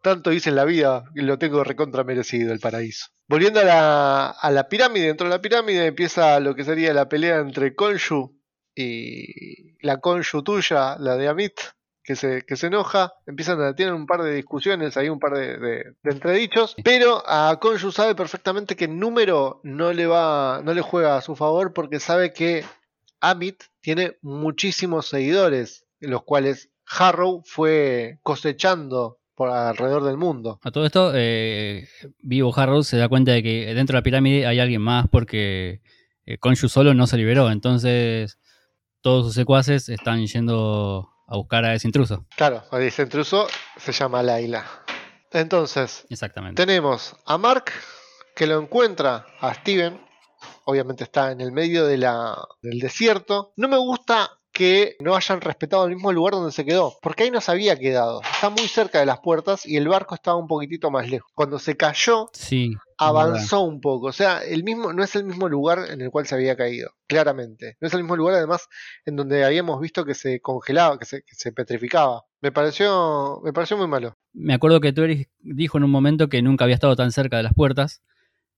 [0.01, 3.07] Tanto hice en la vida y lo tengo recontra merecido el paraíso.
[3.27, 7.07] Volviendo a la, a la pirámide, dentro de la pirámide empieza lo que sería la
[7.07, 8.37] pelea entre Konshu
[8.75, 11.53] y la Konshu tuya, la de Amit,
[12.03, 15.33] que se, que se enoja, empiezan a tener un par de discusiones, hay un par
[15.33, 20.61] de, de- de entredichos, pero a Konshu sabe perfectamente que el número no le va,
[20.63, 22.65] no le juega a su favor porque sabe que
[23.21, 30.59] Amit tiene muchísimos seguidores, los cuales Harrow fue cosechando por alrededor del mundo.
[30.61, 31.87] A todo esto, eh,
[32.19, 35.81] Vivo Harrow se da cuenta de que dentro de la pirámide hay alguien más porque
[36.25, 36.37] eh,
[36.67, 37.49] solo no se liberó.
[37.49, 38.37] Entonces,
[39.01, 42.25] todos sus secuaces están yendo a buscar a ese intruso.
[42.37, 44.65] Claro, ese intruso se llama Laila.
[45.31, 46.63] Entonces, Exactamente.
[46.63, 47.71] Tenemos a Mark
[48.35, 49.99] que lo encuentra a Steven.
[50.65, 53.51] Obviamente está en el medio de la, del desierto.
[53.57, 57.31] No me gusta que no hayan respetado el mismo lugar donde se quedó, porque ahí
[57.31, 58.21] no se había quedado.
[58.21, 61.31] Está muy cerca de las puertas y el barco estaba un poquitito más lejos.
[61.33, 62.75] Cuando se cayó, Sí.
[63.07, 64.07] Avanzó un poco.
[64.07, 66.91] O sea, el mismo, no es el mismo lugar en el cual se había caído,
[67.07, 67.77] claramente.
[67.79, 68.67] No es el mismo lugar, además,
[69.05, 72.23] en donde habíamos visto que se congelaba, que se, que se petrificaba.
[72.41, 74.15] Me pareció, me pareció muy malo.
[74.33, 77.43] Me acuerdo que Tueris dijo en un momento que nunca había estado tan cerca de
[77.43, 78.01] las puertas,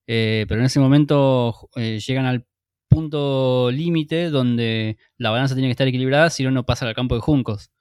[0.07, 2.45] eh, pero en ese momento eh, llegan al
[2.87, 7.15] punto límite donde la balanza tiene que estar equilibrada, si no, no pasa al campo
[7.15, 7.71] de juncos.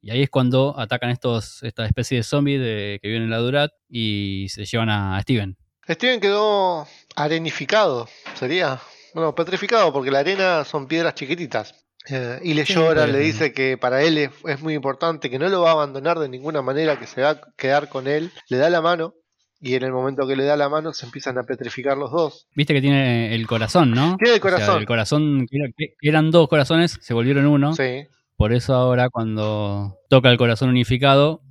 [0.00, 3.38] Y ahí es cuando atacan estos, esta especie de zombies de, que viven en la
[3.38, 5.56] Durat y se llevan a Steven.
[5.88, 8.80] Steven quedó arenificado, sería.
[9.14, 11.74] Bueno, petrificado, porque la arena son piedras chiquititas.
[12.10, 15.48] Eh, y le llora, le dice que para él es, es muy importante, que no
[15.48, 18.30] lo va a abandonar de ninguna manera, que se va a quedar con él.
[18.48, 19.14] Le da la mano,
[19.60, 22.46] y en el momento que le da la mano se empiezan a petrificar los dos.
[22.54, 24.16] Viste que tiene el corazón, ¿no?
[24.16, 24.78] Tiene el O sea, corazón.
[24.80, 25.46] el corazón,
[26.00, 27.74] eran dos corazones, se volvieron uno.
[27.74, 28.06] Sí.
[28.36, 31.42] Por eso ahora cuando toca el corazón unificado,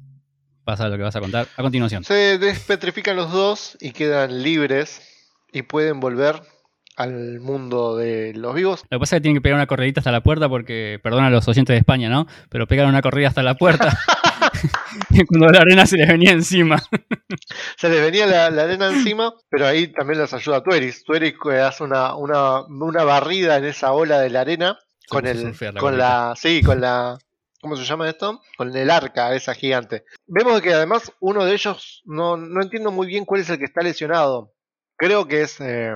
[0.67, 2.03] pasa lo que vas a contar a continuación.
[2.03, 5.01] Se despetrifican los dos y quedan libres
[5.53, 6.41] y pueden volver
[6.97, 8.83] al mundo de los vivos.
[8.89, 11.27] Lo que pasa es que tienen que pegar una corredita hasta la puerta porque, perdona
[11.27, 12.27] a los oyentes de España, ¿no?
[12.49, 13.97] Pero pegan una corrida hasta la puerta
[15.09, 16.83] y cuando la arena se les venía encima.
[17.77, 21.05] Se les venía la, la arena encima, pero ahí también les ayuda Tueris.
[21.05, 24.77] Tueris hace una, una, una barrida en esa ola de la arena
[25.07, 27.17] con a el con la sí, con la
[27.67, 28.41] ¿cómo se llama esto?
[28.57, 30.05] Con el arca esa gigante.
[30.25, 33.65] Vemos que además uno de ellos no, no entiendo muy bien cuál es el que
[33.65, 34.53] está lesionado.
[34.95, 35.91] Creo que es eh,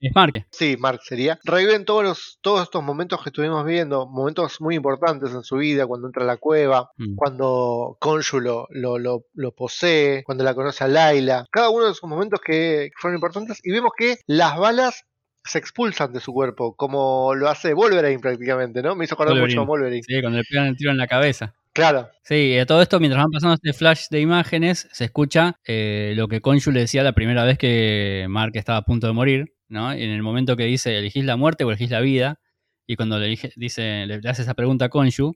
[0.00, 0.46] Es Mark.
[0.50, 1.38] Sí, Mark sería.
[1.44, 5.86] Reviven todos los, todos estos momentos que estuvimos viendo, momentos muy importantes en su vida,
[5.86, 7.16] cuando entra a la cueva, Mm.
[7.16, 11.44] cuando Conju lo, lo, lo, lo posee, cuando la conoce a Laila.
[11.50, 15.04] Cada uno de esos momentos que fueron importantes y vemos que las balas
[15.44, 18.96] se expulsan de su cuerpo, como lo hace Wolverine prácticamente, ¿no?
[18.96, 19.60] Me hizo acordar Wolverine.
[19.60, 20.02] mucho a Wolverine.
[20.02, 21.54] Sí, cuando le pegan el tiro en la cabeza.
[21.72, 26.14] Claro, Sí, eh, todo esto mientras van pasando este flash de imágenes, se escucha eh,
[26.16, 29.54] lo que Conju le decía la primera vez que Mark estaba a punto de morir,
[29.68, 29.94] ¿no?
[29.94, 32.40] Y en el momento que dice, ¿elegís la muerte o elegís la vida?
[32.86, 35.34] Y cuando le, dice, le, hace esa pregunta a Conju,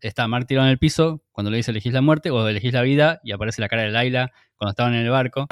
[0.00, 2.82] está Mark tirado en el piso, cuando le dice, ¿elegís la muerte o elegís la
[2.82, 3.20] vida?
[3.24, 5.48] Y aparece la cara de Laila cuando estaban en el barco.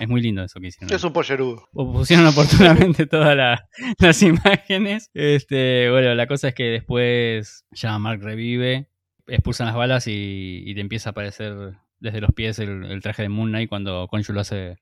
[0.00, 0.94] Es muy lindo eso que hicieron.
[0.94, 1.68] es un pollerudo.
[1.72, 5.10] Pusieron oportunamente todas la- las imágenes.
[5.14, 8.88] Este, bueno, la cosa es que después ya Mark revive,
[9.26, 11.54] expulsan las balas y, y te empieza a aparecer
[11.98, 14.76] desde los pies el, el traje de Moon Knight cuando Conju lo hace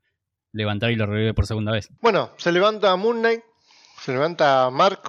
[0.53, 1.89] levantar y lo revive por segunda vez.
[2.01, 3.41] Bueno, se levanta Moon Knight,
[4.01, 5.01] se levanta Mark,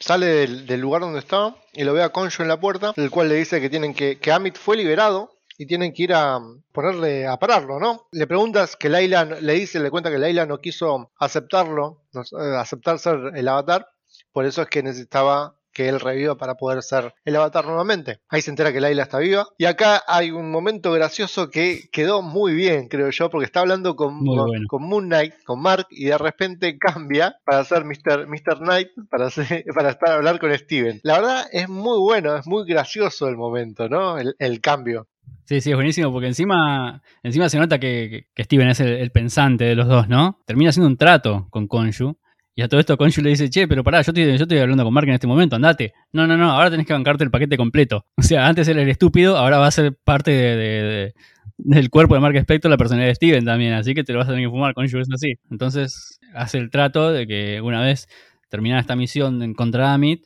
[0.00, 3.10] sale del, del lugar donde estaba y lo ve a Conju en la puerta, el
[3.10, 6.38] cual le dice que tienen que, que Amit fue liberado y tienen que ir a
[6.38, 8.06] mm, ponerle a pararlo, ¿no?
[8.12, 12.56] Le preguntas que Layla no- le dice, le cuenta que Layla no quiso aceptarlo, eh,
[12.56, 13.88] aceptar ser el avatar,
[14.32, 18.18] por eso es que necesitaba que él reviva para poder ser el avatar nuevamente.
[18.28, 19.46] Ahí se entera que Layla está viva.
[19.58, 23.94] Y acá hay un momento gracioso que quedó muy bien, creo yo, porque está hablando
[23.94, 24.64] con, Muy con, bueno.
[24.68, 28.26] con Moon Knight, con Mark, y de repente cambia para ser Mr.
[28.26, 28.58] Mr.
[28.58, 30.98] Knight, para, ser- para estar a hablar con Steven.
[31.04, 34.18] La verdad es muy bueno, es muy gracioso el momento, ¿no?
[34.18, 35.06] El, el cambio.
[35.44, 39.64] Sí, sí, es buenísimo porque encima, encima se nota que, que- Steven es el, pensante
[39.64, 40.40] de los dos, ¿no?
[40.46, 42.18] Termina haciendo un trato con Conju.
[42.54, 44.84] Y a todo esto Conju le dice, che, pero pará, yo estoy, yo estoy hablando
[44.84, 45.94] con Mark en este momento, andate.
[46.12, 48.04] No, no, no, ahora tenés que bancarte el paquete completo.
[48.16, 51.14] O sea, antes era el estúpido, ahora va a ser parte de, de- de-
[51.56, 54.28] del cuerpo de Mark Spector la personalidad de Steven también, así que te lo vas
[54.28, 55.34] a tener que fumar, Conju, es así.
[55.50, 58.06] Entonces hace el trato de que una vez
[58.48, 60.24] terminada esta misión contra Amit,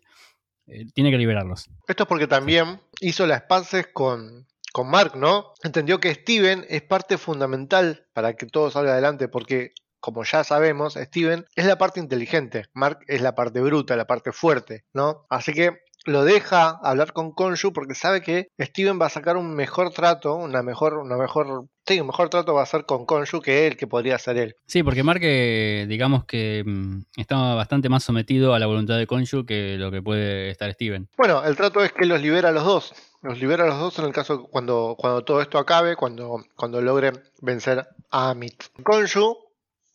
[0.67, 1.69] eh, tiene que liberarlos.
[1.89, 5.53] Esto es porque también hizo las paces con, con Mark, ¿no?
[5.63, 10.95] Entendió que Steven es parte fundamental para que todo salga adelante, porque como ya sabemos,
[10.95, 15.27] Steven es la parte inteligente, Mark es la parte bruta, la parte fuerte, ¿no?
[15.31, 19.55] Así que lo deja hablar con Conju porque sabe que Steven va a sacar un
[19.55, 23.41] mejor trato, una mejor, una mejor, sí, un mejor trato va a ser con Conju
[23.41, 24.55] que él, que podría ser él.
[24.67, 29.07] Sí, porque Mark, eh, digamos que mm, está bastante más sometido a la voluntad de
[29.07, 31.09] Conju que lo que puede estar Steven.
[31.17, 32.93] Bueno, el trato es que los libera a los dos.
[33.23, 36.81] Los libera a los dos en el caso cuando, cuando todo esto acabe, cuando, cuando
[36.81, 38.65] logren vencer a Amit.
[38.83, 39.37] Konju,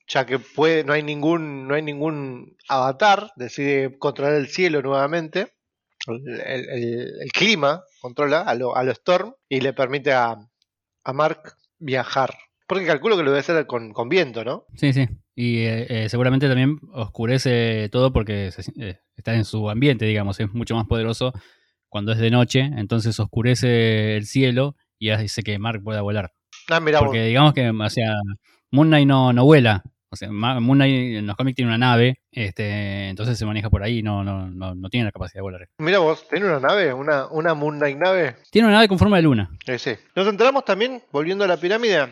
[0.07, 5.53] ya que puede, no hay ningún, no hay ningún avatar, decide controlar el cielo nuevamente.
[6.07, 10.37] El clima controla a lo, a lo Storm y le permite a,
[11.03, 12.33] a Mark viajar.
[12.67, 14.65] Porque calculo que lo debe hacer con, con viento, ¿no?
[14.75, 15.07] Sí, sí.
[15.35, 20.39] Y eh, eh, seguramente también oscurece todo porque se- eh, está en su ambiente, digamos.
[20.39, 21.33] Es mucho más poderoso
[21.89, 26.31] cuando es de noche, entonces oscurece el cielo y hace que Mark pueda volar.
[26.69, 27.07] Ah, mira, vos.
[27.07, 28.13] Porque digamos que, o sea,
[28.71, 29.83] Moon Knight no, no vuela.
[30.09, 33.83] O sea, Moon Knight en los cómics tiene una nave, este, entonces se maneja por
[33.83, 35.67] ahí, no, no, no, no tiene la capacidad de volar.
[35.79, 36.93] Mira vos, ¿tiene una nave?
[36.93, 38.35] ¿Una, una Moon Knight nave?
[38.49, 39.51] Tiene una nave con forma de luna.
[39.65, 39.95] Eh, sí.
[40.15, 42.07] Nos enteramos también, volviendo a la pirámide,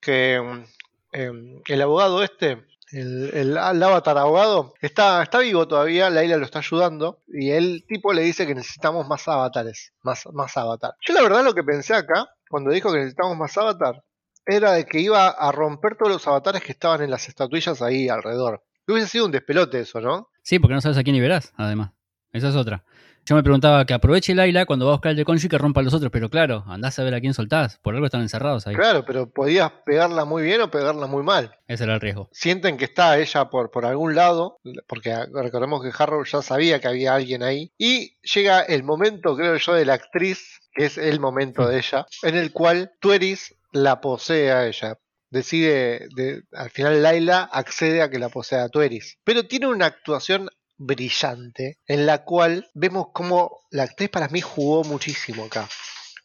[0.00, 0.64] que mm,
[1.12, 6.44] em, el abogado este el, el- el avatar abogado, está, está vivo todavía, Laila lo
[6.44, 10.94] está ayudando y el tipo le dice que necesitamos más avatares, más, más avatar.
[11.06, 14.02] Yo la verdad lo que pensé acá, cuando dijo que necesitamos más avatar,
[14.46, 18.08] era de que iba a romper todos los avatares que estaban en las estatuillas ahí
[18.08, 18.62] alrededor.
[18.88, 20.28] Hubiese sido un despelote eso, ¿no?
[20.42, 21.92] Sí, porque no sabes a quién liberás, además.
[22.32, 22.82] Esa es otra.
[23.26, 25.58] Yo me preguntaba que aproveche Laila cuando va a buscar el de Conju y que
[25.58, 27.78] rompa a los otros, pero claro, andás a ver a quién soltás.
[27.78, 28.74] Por algo están encerrados ahí.
[28.74, 31.54] Claro, pero podías pegarla muy bien o pegarla muy mal.
[31.68, 32.28] Ese era el riesgo.
[32.32, 36.88] Sienten que está ella por, por algún lado, porque recordemos que Harrow ya sabía que
[36.88, 37.70] había alguien ahí.
[37.78, 42.06] Y llega el momento, creo yo, de la actriz, que es el momento de ella,
[42.22, 44.96] en el cual Tueris la posee a ella.
[45.32, 49.18] Decide, de- al final Laila accede a que la posea a Tueris.
[49.22, 50.48] Pero tiene una actuación
[50.80, 55.68] brillante en la cual vemos cómo la actriz para mí jugó muchísimo acá.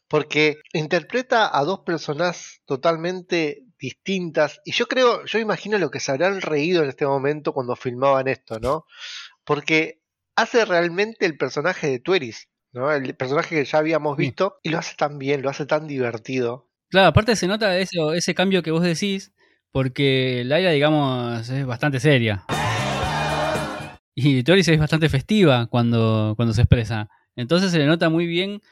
[0.08, 4.60] Porque interpreta a dos personas totalmente distintas.
[4.64, 8.28] Y yo creo, yo imagino lo que se habrán reído en este momento cuando filmaban
[8.28, 8.86] esto, ¿no?
[9.44, 10.00] Porque
[10.36, 12.92] hace realmente el personaje de Tueris, ¿no?
[12.92, 16.68] El personaje que ya habíamos visto, y lo hace tan bien, lo hace tan divertido.
[16.88, 19.32] Claro, aparte se nota eso, ese cambio que vos decís,
[19.72, 22.44] porque Laila, digamos, es bastante seria.
[24.18, 27.08] Y Toris es bastante festiva cuando, cuando se expresa.
[27.36, 28.62] Entonces se le nota muy bien.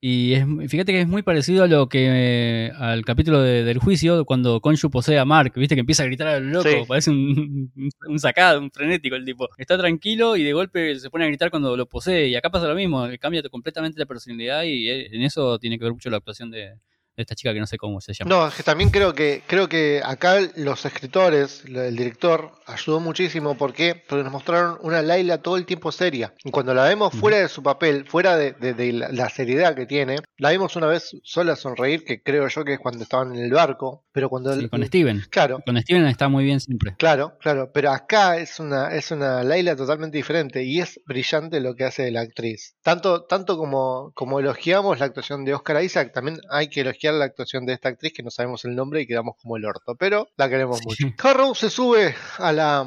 [0.00, 4.24] Y es, fíjate que es muy parecido a lo que al capítulo de- del juicio,
[4.26, 6.76] cuando Konshu posee a Mark, viste que empieza a gritar a lo loco, Sí.
[6.86, 7.72] parece un,
[8.06, 9.48] un sacado, un frenético el tipo.
[9.58, 12.28] Está tranquilo y de golpe se pone a gritar cuando lo posee.
[12.28, 15.84] Y acá pasa lo mismo, cambia completamente la personalidad y eh, en eso tiene que
[15.84, 16.74] ver mucho la actuación de
[17.16, 18.28] esta chica que no sé cómo se llama.
[18.28, 23.56] No, es que también creo que creo que acá los escritores, el director, ayudó muchísimo.
[23.56, 23.94] ¿Por qué?
[24.08, 26.34] Porque nos mostraron una Laila todo el tiempo seria.
[26.44, 29.86] Y cuando la vemos fuera de su papel, fuera de, de- de la, seriedad que
[29.86, 33.44] tiene, la vimos una vez sola sonreír, que creo yo que es cuando estaban en
[33.44, 34.04] el barco.
[34.12, 34.54] Pero cuando...
[34.54, 35.22] Sí, con Steven.
[35.30, 36.94] Claro, Con Steven está muy bien siempre.
[36.98, 41.74] Claro, claro, pero acá es una, es una Laila totalmente diferente y es brillante lo
[41.74, 42.76] que hace la actriz.
[42.82, 47.26] Tanto, tanto como, como elogiamos la actuación de Oscar Isaac, también hay que elogiar la
[47.26, 50.28] actuación de esta actriz que no sabemos el nombre y quedamos como el orto, pero
[50.36, 50.84] la queremos Sí.
[51.04, 51.14] mucho.
[51.22, 52.86] Harrow se sube a la,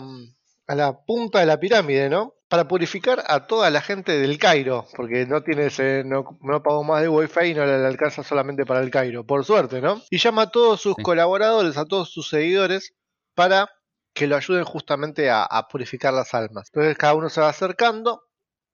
[0.68, 2.34] a la punta de la pirámide, ¿no?
[2.50, 6.84] Para purificar a toda la gente del Cairo, porque no tiene ese, no, no pagó
[6.84, 10.02] más de wifi y no le alcanza solamente para el Cairo, por suerte, ¿no?
[10.10, 11.04] Y llama a todos sus Sí.
[11.04, 12.94] colaboradores, a todos sus seguidores,
[13.36, 13.70] para
[14.14, 16.70] que lo ayuden justamente a, a purificar las almas.
[16.74, 18.22] Entonces cada uno se va acercando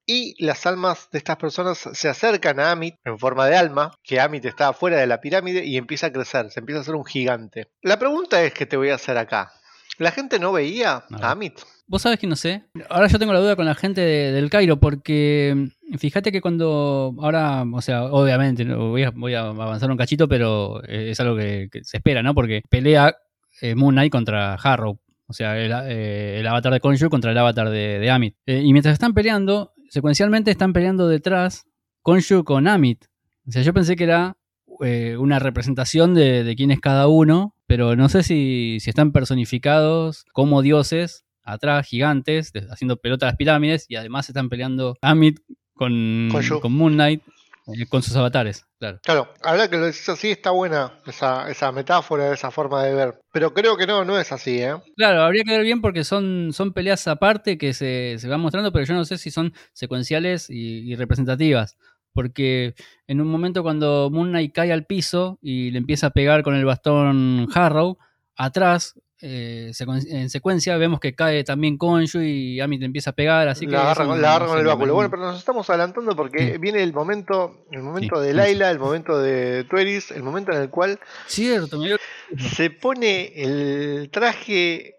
[0.06, 4.20] y las almas de estas personas se acercan a Amit en forma de alma, que
[4.20, 7.04] Amit está afuera de la pirámide y empieza a crecer, se empieza a hacer un
[7.04, 7.68] gigante.
[7.82, 9.52] La pregunta es que te voy a hacer acá.
[9.98, 11.54] ¿La gente no veía a Amit?
[11.86, 12.64] Vos sabés que no sé.
[12.88, 16.40] Ahora yo tengo la duda con la gente de- del Cairo, porque mm, fíjate que
[16.40, 17.14] cuando.
[17.20, 21.36] Ahora, o sea, obviamente, voy a, voy a avanzar un cachito, pero eh, es algo
[21.36, 22.34] que, que se espera, ¿no?
[22.34, 23.14] Porque pelea
[23.60, 24.98] eh, Moon Knight contra Harrow.
[25.26, 28.34] O sea, el, eh, el avatar de Conjure contra el avatar de, de Amit.
[28.46, 31.66] Eh, y mientras están peleando, secuencialmente están peleando detrás
[32.02, 33.04] Conjure con Amit.
[33.46, 34.36] O sea, yo pensé que era
[34.80, 39.12] eh, una representación de, de quién es cada uno, pero no sé si, si están
[39.12, 45.38] personificados como dioses atrás, gigantes, haciendo pelota a las pirámides, y además están peleando Amit
[45.74, 47.22] con, Con con Moon Knight,
[47.66, 49.00] eh, con sus avatares, claro.
[49.02, 53.20] Claro, ahora que lo decís así está buena esa, esa metáfora, esa forma de ver.
[53.32, 54.74] Pero creo que no, no es así, ¿eh?
[54.96, 58.72] Claro, habría que ver bien porque son, son peleas aparte que se, se van mostrando,
[58.72, 61.76] pero yo no sé si son secuenciales y, y representativas.
[62.12, 62.74] Porque
[63.08, 66.54] en un momento cuando Moon Knight cae al piso y le empieza a pegar con
[66.54, 67.98] el bastón Harrow,
[68.36, 68.94] atrás,
[69.26, 73.64] eh, secuen- en secuencia, vemos que cae también Konshu y Amit empieza a pegar, así
[73.66, 73.72] que...
[73.72, 74.94] la agarra, un- con- la agarra con el báculo.
[74.94, 76.58] Bueno, pero nos estamos adelantando porque Sí.
[76.58, 78.36] viene el momento, el momento Sí, de sí.
[78.36, 81.96] Laila, el momento de Tueris, el momento en el cual Cierto, me
[82.38, 84.90] se pone el traje.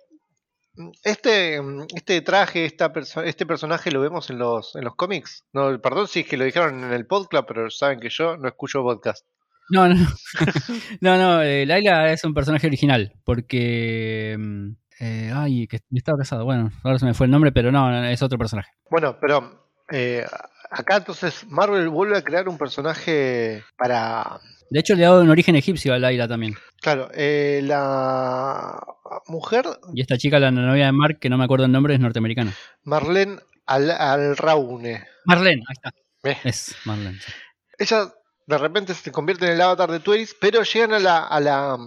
[1.04, 1.62] Este,
[1.96, 5.46] este traje, esta perso- este personaje lo vemos en los, en los cómics.
[5.54, 8.48] No, perdón si es que lo dijeron en el podcast, pero saben que yo no
[8.50, 9.26] escucho podcast.
[9.70, 9.96] No, no,
[11.02, 11.18] no.
[11.18, 14.36] no, eh, Laila es un personaje original, porque...
[14.38, 16.46] mm, eh, ay, que estaba casado.
[16.46, 18.72] Bueno, ahora se me fue el nombre, pero no, no, es otro personaje.
[18.90, 20.26] Bueno, pero eh,
[20.72, 24.40] acá entonces Marvel vuelve a crear un personaje para.
[24.70, 26.56] De hecho, le ha dado un origen egipcio a Laila también.
[26.82, 28.82] Claro, eh, la
[29.28, 32.00] mujer Y esta chica, la novia de Mark, que no me acuerdo el nombre, es
[32.00, 32.54] norteamericana.
[32.84, 35.04] Marlene Al, Alraune.
[35.26, 35.92] Marlene, ahí está.
[36.24, 36.38] Eh.
[36.44, 37.20] Es Marlene.
[37.20, 37.32] sí.
[37.78, 38.12] Ella
[38.46, 41.78] de repente se convierte en el avatar de Tueris, pero llegan a la, a la,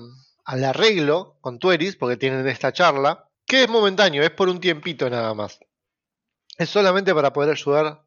[0.44, 5.09] al arreglo con Tueris, porque tienen esta charla, que es momentáneo, es por un tiempito
[5.09, 5.61] nada más.
[6.57, 8.03] Es solamente para poder ayudar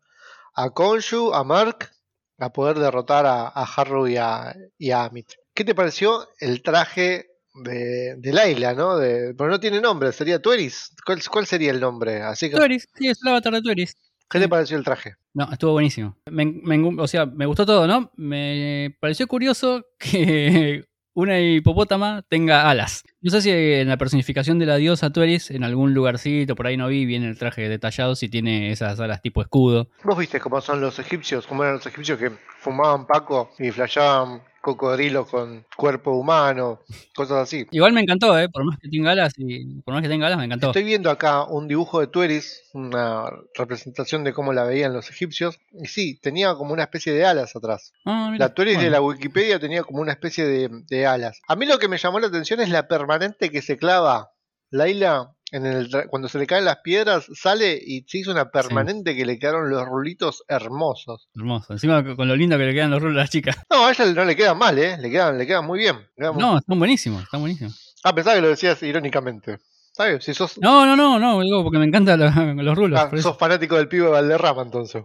[0.53, 1.89] a Konshu, a Mark,
[2.37, 5.31] a poder derrotar a, a Harrow y a, y a Amit.
[5.53, 8.97] ¿Qué te pareció el traje de, de Laila, ¿no?
[8.97, 10.91] De, pero no tiene nombre, sería Tueris.
[11.05, 12.21] ¿Cuál, cuál sería el nombre?
[12.21, 13.95] Así que, Tueris, sí, es el avatar de Tueris.
[14.31, 15.15] ¿Qué te pareció el traje?
[15.33, 16.17] No, estuvo buenísimo.
[16.29, 18.11] Me- me- o sea, me gustó todo, ¿no?
[18.15, 23.03] Me pareció curioso que una hipopótama tenga alas.
[23.21, 26.77] No sé si en la personificación de la diosa Tueris, en algún lugarcito, por ahí
[26.77, 29.89] no vi bien el traje detallado, si tiene esas alas tipo escudo.
[30.03, 34.41] Vos viste cómo son los egipcios, cómo eran los egipcios que fumaban paco y flasheaban
[34.61, 36.81] cocodrilos con cuerpo humano,
[37.15, 37.67] cosas así.
[37.71, 38.47] Igual me encantó, ¿eh?
[38.47, 40.67] Por más que tenga alas, y por más que tenga alas, me encantó.
[40.67, 45.59] Estoy viendo acá un dibujo de Tueris, una representación de cómo la veían los egipcios,
[45.73, 47.93] y sí, tenía como una especie de alas atrás.
[48.05, 51.41] Ah, mira, La Tueris de la Wikipedia tenía como una especie de, de alas.
[51.47, 54.31] A mí lo que me llamó la atención es la permanente que se clava
[54.69, 59.15] Laila en el cuando se le caen las piedras, sale y se hizo una permanente
[59.15, 61.27] que le quedaron los rulitos hermosos.
[61.35, 61.73] Hermoso.
[61.73, 63.57] Encima con lo lindo que le quedan los rulos a las chicas.
[63.69, 64.97] No, a ella no le quedan mal, ¿eh?
[64.97, 65.97] Le quedan, le quedan muy bien.
[66.17, 67.95] Muy- No, están buenísimos, están buenísimos.
[68.03, 69.59] Ah, pensaba que lo decías irónicamente.
[70.21, 72.33] Si sos, No, no, no, no, digo porque me encantan los,
[72.65, 72.99] los rulos.
[72.99, 75.03] ah, sos fanático del pibe Valderrama, entonces.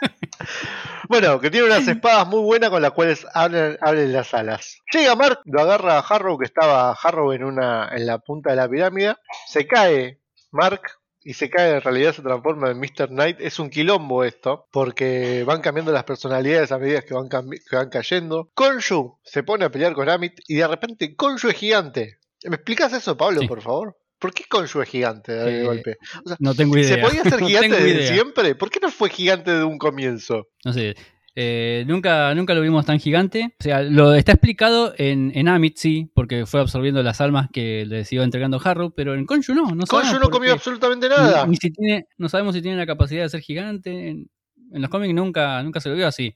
[1.08, 4.78] bueno, que tiene unas espadas muy buenas con las cuales abren, abren las alas.
[4.92, 8.56] Llega Mark, lo agarra a Harrow, que estaba Harrow en, una, en la punta de
[8.56, 9.14] la pirámide.
[9.46, 10.82] Se cae Mark
[11.20, 13.08] y se cae, en realidad se transforma en Mr.
[13.08, 13.40] Knight.
[13.40, 17.90] Es un quilombo esto, porque van cambiando las personalidades a medida que van, que van
[17.90, 18.50] cayendo.
[18.54, 22.18] Konshu se pone a pelear con Amit y de repente Konshu es gigante.
[22.44, 23.48] ¿Me explicas eso, Pablo, Sí.
[23.48, 23.96] por favor?
[24.18, 25.96] ¿Por qué Konshu es gigante de Eh, golpe?
[26.24, 26.96] O sea, No tengo idea.
[26.96, 28.12] ¿Se podía ser No gigante tengo desde idea.
[28.12, 28.54] siempre?
[28.54, 30.48] ¿Por qué no fue gigante de un comienzo?
[30.64, 30.94] No sé.
[31.40, 33.54] eh, nunca, nunca lo vimos tan gigante.
[33.60, 37.86] O sea, lo está explicado en, en Amit, sí, porque fue absorbiendo las almas que
[37.86, 39.66] les iba entregando Harrow, pero en Konshu no.
[39.70, 41.44] No no comió absolutamente nada.
[41.44, 44.08] Ni, ni si tiene, no sabemos si tiene la capacidad de ser gigante.
[44.08, 44.28] En,
[44.72, 46.34] en los cómics nunca, nunca se lo vio así.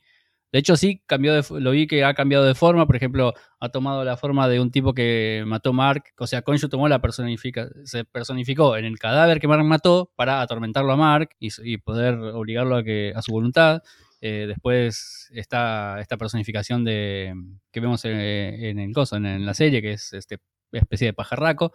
[0.53, 2.87] De hecho, sí, cambió de, lo vi que ha cambiado de forma.
[2.87, 6.05] Por ejemplo, ha tomado la forma de un tipo que mató Mark.
[6.19, 10.43] O sea, Konshu tomó la personifica, se personificó en el cadáver que Mark mató para
[10.43, 13.83] atormentarlo a Mark y, poder obligarlo a que a su voluntad.
[14.21, 17.35] Eh, después está esta personificación de
[17.73, 20.39] que vemos en, en el coso, en, en la serie, que es este
[20.79, 21.73] especie de pajarraco.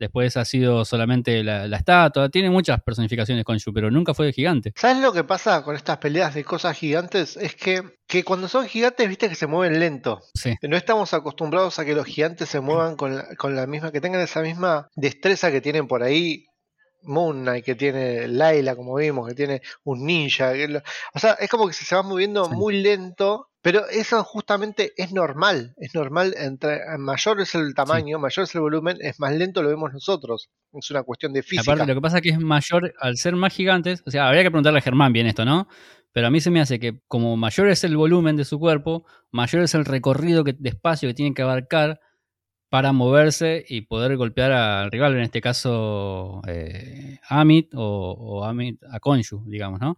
[0.00, 2.30] Después ha sido solamente la, la estatua.
[2.30, 4.72] Tiene muchas personificaciones Konshu, pero nunca fue de gigante.
[4.74, 7.36] ¿Sabes lo que pasa con estas peleas de cosas gigantes?
[7.36, 10.22] Es que, que cuando son gigantes, viste que se mueven lento.
[10.34, 10.54] Sí.
[10.62, 14.00] No estamos acostumbrados a que los gigantes se muevan con la, con la misma, que
[14.00, 16.46] tengan esa misma destreza que tienen por ahí
[17.02, 20.52] Moon Knight, que tiene Layla, como vimos, que tiene un ninja.
[20.52, 20.82] que lo-
[21.14, 22.54] o sea, es como que se va moviendo Sí.
[22.54, 25.74] muy lento, pero eso justamente es normal.
[25.78, 29.68] Es normal, entre mayor es el tamaño, mayor es el volumen, es más lento lo
[29.68, 30.48] vemos nosotros.
[30.72, 31.72] Es una cuestión de física.
[31.72, 34.42] Aparte, lo que pasa es que es mayor, al ser más gigantes, o sea, habría
[34.42, 35.68] que preguntarle a Germán bien esto, ¿no?
[36.12, 39.04] Pero a mí se me hace que como mayor es el volumen de su cuerpo,
[39.30, 42.00] mayor es el recorrido que, de espacio que tiene que abarcar
[42.70, 48.80] para moverse y poder golpear al rival, en este caso eh, Amit o, o Amit
[48.90, 49.96] a Konshu, digamos, ¿no?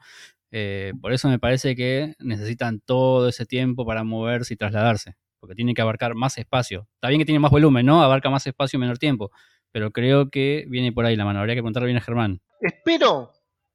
[0.51, 5.55] Eh, por eso me parece que necesitan todo ese tiempo para moverse y trasladarse, porque
[5.55, 6.89] tiene que abarcar más espacio.
[6.95, 8.03] Está bien que tiene más volumen, ¿no?
[8.03, 9.31] Abarca más espacio en menor tiempo,
[9.71, 11.41] pero creo que viene por ahí la mano.
[11.41, 12.41] Habría que preguntarle bien a Germán.
[12.61, 13.33] Espero,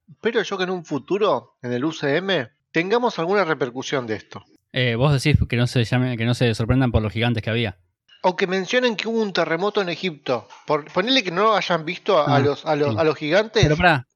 [0.09, 4.43] espero yo que en un futuro, en el UCM, tengamos alguna repercusión de esto.
[4.71, 7.49] Eh, vos decís que no se llame, que no se sorprendan por los gigantes que
[7.51, 7.77] había.
[8.23, 10.47] O que mencionen que hubo un terremoto en Egipto.
[10.65, 12.99] Por, ponele que no hayan visto a, a Ah, los, a, los, sí.
[12.99, 13.63] a los gigantes.
[13.63, 14.07] Pero pará,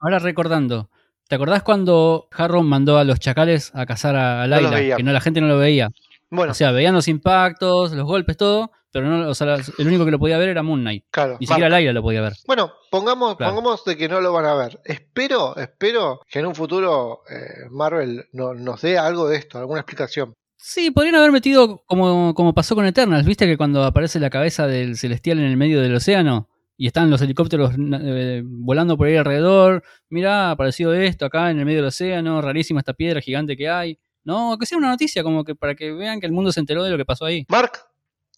[0.00, 0.90] ahora recordando,
[1.28, 4.96] ¿te acordás cuando Harron mandó a los chacales a cazar a, No Laila?
[4.96, 5.88] que no, la gente no lo veía.
[6.30, 10.04] bueno, O sea, veían los impactos, los golpes, todo, pero no, o sea, el único
[10.04, 11.04] que lo podía ver era Moon Knight.
[11.10, 11.36] claro.
[11.40, 12.32] Ni siquiera Laila lo podía ver.
[12.46, 13.54] Bueno, pongamos, Claro.
[13.54, 14.80] pongamos de que no lo van a ver.
[14.84, 19.80] Espero, espero que en un futuro eh, Marvel no- nos dé algo de esto, alguna
[19.80, 20.32] explicación.
[20.68, 23.46] Sí, podrían haber metido como, como pasó con Eternals, ¿viste?
[23.46, 27.22] Que cuando aparece la cabeza del celestial en el medio del océano y están los
[27.22, 32.42] helicópteros eh, volando por ahí alrededor, mirá, apareció esto acá en el medio del océano,
[32.42, 33.96] rarísima esta piedra gigante que hay.
[34.24, 36.82] No, que sea una noticia, como que para que vean que el mundo se enteró
[36.82, 37.46] de lo que pasó ahí.
[37.48, 37.78] Mark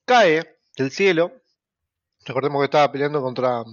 [0.04, 1.32] cae del cielo.
[2.26, 3.64] Recordemos que estaba peleando contra,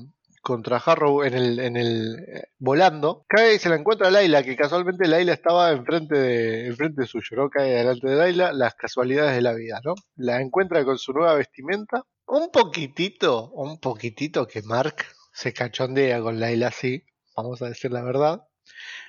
[0.46, 3.26] contra Harrow en el, en el eh, volando.
[3.28, 7.36] Cae y se la encuentra a Laila, que casualmente Laila estaba enfrente de, enfrente suyo,
[7.36, 7.50] ¿no?
[7.50, 9.96] Cae delante de Laila, las casualidades de la vida, ¿no?
[10.16, 12.04] La encuentra con su nueva vestimenta.
[12.28, 14.98] Un poquitito, un poquitito que Mark
[15.34, 17.04] se cachondea con Laila así,
[17.36, 18.42] vamos a decir la verdad.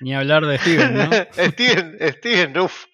[0.01, 1.09] Ni hablar de Steven, ¿no?
[1.51, 2.85] Steven, Steven, uff.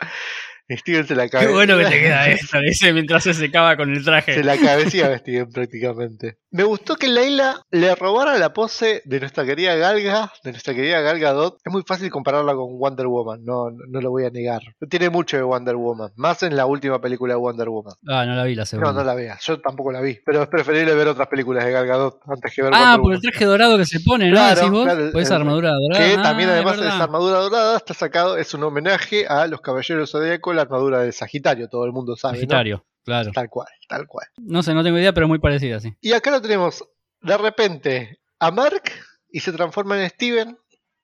[0.78, 1.51] Steven se la Qué cabe.
[1.51, 4.34] bueno que te queda eso, dice mientras se secaba con el traje.
[4.34, 6.38] Se la cabecía a Steven prácticamente.
[6.51, 11.01] Me gustó que Leila le robara la pose de nuestra querida Galga, de nuestra querida
[11.01, 11.57] Galga Dot.
[11.65, 14.61] Es muy fácil compararla con Wonder Woman, no, no lo voy a negar.
[14.88, 17.95] Tiene mucho de Wonder Woman, más en la última película de Wonder Woman.
[18.07, 18.91] Ah, no la vi la segunda.
[18.91, 21.71] No, no la veas, yo tampoco la vi, pero es preferible ver otras películas de
[21.71, 23.21] Gal Gadot antes que ver Ah, Wonder por el Woman.
[23.21, 24.36] traje dorado que se pone, ¿no?
[24.36, 24.84] Claro, Decís vos.
[24.84, 26.05] claro, Por esa armadura dorada.
[26.05, 29.47] Que Ah, también es además de esa armadura dorada está sacado, es un homenaje a
[29.47, 32.39] los Caballeros Zodíaco, la armadura de Sagitario, todo el mundo sabe, ¿no?
[32.39, 33.32] Sagitario, claro.
[33.32, 34.28] Tal cual, tal cual.
[34.38, 35.95] No sé, no tengo idea, pero muy parecida, sí.
[36.01, 36.84] Y acá lo tenemos
[37.22, 38.84] de repente a Mark
[39.30, 40.57] y se transforma en Steven.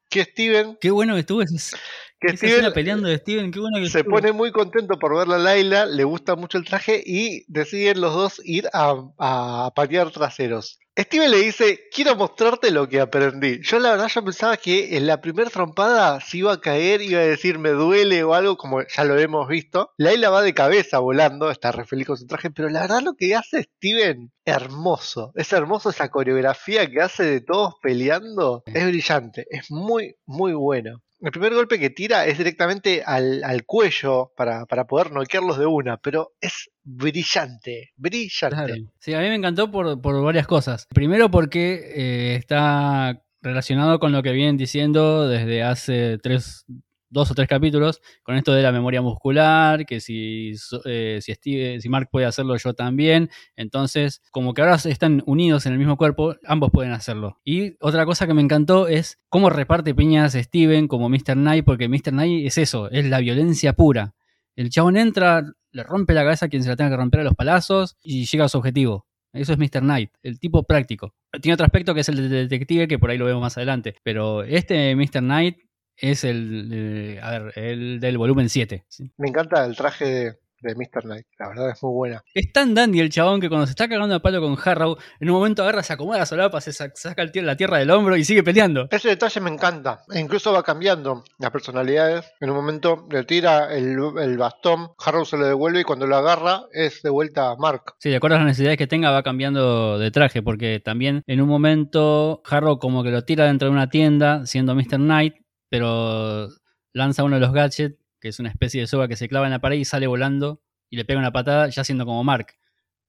[0.10, 1.78] Que Steven, Qué bueno que estuvo ese-
[2.20, 4.16] que Steven peleando de Steven, qué bueno que se estuvo.
[4.16, 8.14] pone muy contento por verla a Laila, le gusta mucho el traje y deciden los
[8.14, 10.80] dos ir a, a patear traseros.
[11.00, 13.62] Steven le dice, quiero mostrarte lo que aprendí.
[13.64, 17.22] Yo la verdad yo pensaba que en la primera trompada se iba a caer, iba
[17.22, 19.92] a decir me duele o algo, como ya lo hemos visto.
[19.98, 23.14] Laila va de cabeza volando, está re feliz con su traje, pero la verdad lo
[23.14, 25.32] que hace Steven, hermoso.
[25.36, 28.64] Es hermoso esa coreografía que hace de todos peleando.
[28.66, 31.02] Es brillante, es muy, muy bueno.
[31.22, 35.66] El primer golpe que tira es directamente al, al cuello para, para poder noquearlos de
[35.66, 38.86] una, pero es brillante, brillante.
[39.00, 40.88] Sí, a mí me encantó por, por varias cosas.
[40.94, 46.66] Primero porque eh, está relacionado con lo que vienen diciendo desde hace tres,
[47.10, 50.54] dos o tres capítulos, con esto de la memoria muscular, que si,
[50.86, 53.30] eh, si, Steve- si Mark puede hacerlo, yo también.
[53.56, 57.40] Entonces, como que ahora están unidos en el mismo cuerpo, ambos pueden hacerlo.
[57.44, 61.34] Y otra cosa que me encantó es cómo reparte piñas Steven como Mr.
[61.34, 62.12] Knight, porque Mr.
[62.12, 64.14] Knight es eso, es la violencia pura.
[64.56, 67.24] El chabón entra, le rompe la cabeza a quien se la tenga que romper a
[67.24, 69.06] los palazos y llega a su objetivo.
[69.32, 69.82] Eso es Mr.
[69.82, 71.14] Knight, el tipo práctico.
[71.42, 73.96] Tiene otro aspecto que es el del detective, que por ahí lo vemos más adelante.
[74.04, 75.20] Pero este Mr.
[75.20, 75.58] Knight
[76.02, 78.86] es el, eh, a ver, el del volumen 7.
[78.88, 79.12] ¿sí?
[79.18, 81.04] Me encanta el traje de, de Mr.
[81.04, 82.22] Knight, la verdad es muy buena.
[82.34, 85.30] Es tan dandy el chabón que cuando se está cagando a palo con Harrow, en
[85.30, 88.18] un momento agarra, se acomoda la solapa, se sa- saca el la tierra del hombro
[88.18, 88.88] y sigue peleando.
[88.92, 92.30] Ese detalle me encanta, e incluso va cambiando las personalidades.
[92.42, 96.18] En un momento le tira el, el bastón, Harrow se lo devuelve y cuando lo
[96.18, 97.94] agarra es de vuelta a Mark.
[98.00, 101.40] Sí, de acuerdo a las necesidades que tenga, va cambiando de traje, porque también en
[101.40, 104.98] un momento Harrow como que lo tira dentro de una tienda, siendo Mr.
[104.98, 105.36] Knight,
[105.70, 106.50] pero
[106.94, 109.52] lanza uno de los gadgets, que es una especie de soga que se clava en
[109.52, 112.56] la pared y sale volando y le pega una patada, ya siendo como Mark.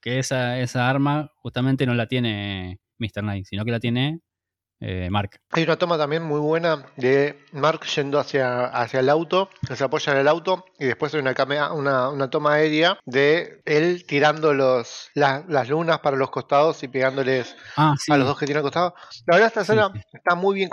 [0.00, 3.22] Que esa, esa arma justamente no la tiene Mr.
[3.22, 4.20] Knight, sino que la tiene
[4.80, 5.40] eh, Mark.
[5.50, 10.12] Hay una toma también muy buena de Mark yendo hacia, hacia el auto, se apoya
[10.14, 14.54] en el auto, y después hay una, camea- una, una toma aérea de él tirando
[14.54, 18.10] los, la- las lunas para los costados y pegándoles Ah, sí.
[18.12, 18.94] a los dos que tiene al costado.
[19.26, 20.00] La verdad, esta escena sí.
[20.12, 20.68] está muy bien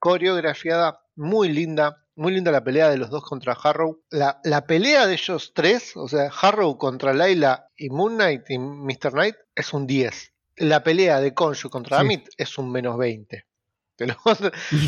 [0.00, 1.98] coreografiada, muy linda.
[2.14, 4.02] Muy linda la pelea de los dos contra Harrow.
[4.10, 8.58] La, la pelea de ellos tres, o sea, Harrow contra Layla y Moon Knight y
[8.58, 9.12] Mr.
[9.12, 10.31] Knight, es un 10.
[10.62, 12.04] La pelea de Konshu contra Sí.
[12.04, 13.44] Amit es un menos 20.
[13.96, 14.14] Te lo,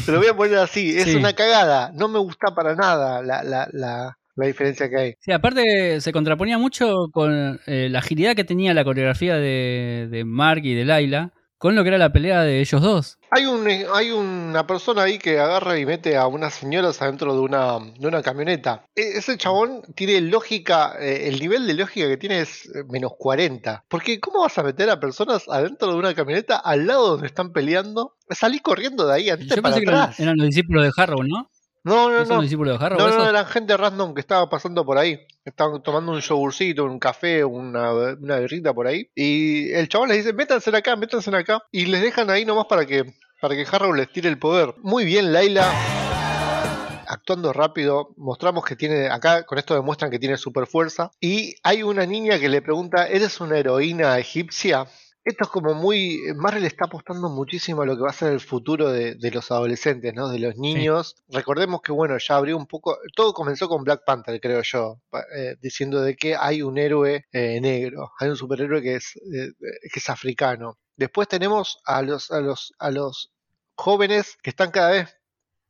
[0.07, 0.97] te lo voy a poner así.
[0.97, 1.17] Es Sí.
[1.17, 1.91] una cagada.
[1.95, 5.15] No me gusta para nada la, la, la, la diferencia que hay.
[5.21, 10.25] Sí, aparte se contraponía mucho con eh, la agilidad que tenía la coreografía de, de
[10.25, 11.33] Mark y de Laila
[11.65, 13.19] con lo que era la pelea de ellos dos.
[13.31, 17.41] Hay, un, hay una persona ahí que agarra y mete a unas señoras adentro de
[17.41, 18.85] una, de una camioneta.
[18.95, 23.13] E- Ese chabón tiene lógica, eh, el nivel de lógica que tiene es eh, menos
[23.19, 23.83] 40.
[23.89, 27.51] Porque ¿cómo vas a meter a personas adentro de una camioneta al lado donde están
[27.51, 28.15] peleando?
[28.29, 30.21] Salí corriendo de ahí, andate Yo para pensé que eran, atrás.
[30.21, 31.51] eran los discípulos de Harrow, ¿no?
[31.85, 32.65] No, no, ¿No no.
[32.65, 32.99] de Harrow?
[32.99, 35.21] No, no, eran gente random que estaba pasando por ahí.
[35.45, 39.11] Estaban tomando un yogurcito, un café, una, una birrita por ahí.
[39.15, 41.63] Y el chabón les dice, métanse acá, métanse acá.
[41.71, 43.05] Y les dejan ahí nomás para que,
[43.39, 44.75] para que Harrow les tire el poder.
[44.79, 45.71] Muy bien, Laila.
[47.07, 51.11] Actuando rápido, mostramos que tiene, acá con esto demuestran que tiene super fuerza.
[51.21, 54.87] Y hay una niña que le pregunta, ¿eres una heroína egipcia?
[55.25, 56.21] Esto es como muy.
[56.37, 59.51] Marvel está apostando muchísimo a lo que va a ser el futuro de, de los
[59.51, 60.29] adolescentes, ¿no?
[60.29, 61.17] De los niños.
[61.29, 62.99] Recordemos que, bueno, ya abrió un poco.
[63.17, 65.01] Todo comenzó con Black Panther, creo yo,
[65.35, 69.53] eh, diciendo de que hay un héroe eh, negro, hay un superhéroe que es, eh,
[69.91, 70.79] que es africano.
[70.97, 73.33] Después tenemos a los, a los, a los
[73.77, 75.17] jóvenes que están cada vez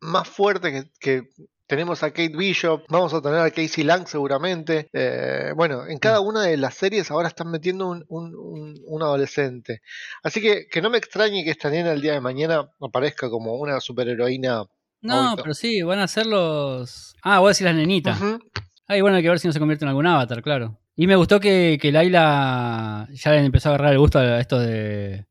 [0.01, 1.29] más fuertes que, que
[1.67, 4.89] tenemos a Kate Bishop, vamos a tener a Casey Lang seguramente.
[4.93, 9.03] Eh, bueno, en cada una de las series ahora están metiendo un, un- un- un
[9.03, 9.81] adolescente.
[10.23, 13.55] Así que que no me extrañe que esta nena el día de mañana aparezca como
[13.55, 14.65] una superheroína.
[15.01, 17.15] No, pero sí, van a ser los...
[17.23, 18.21] Ah, voy a decir las nenitas.
[18.21, 18.39] Ujú.
[18.87, 20.79] Ay, bueno, hay que ver si no se convierte en algún avatar, claro.
[20.97, 25.27] Y me gustó que, que Laila ya empezó a agarrar el gusto a esto de,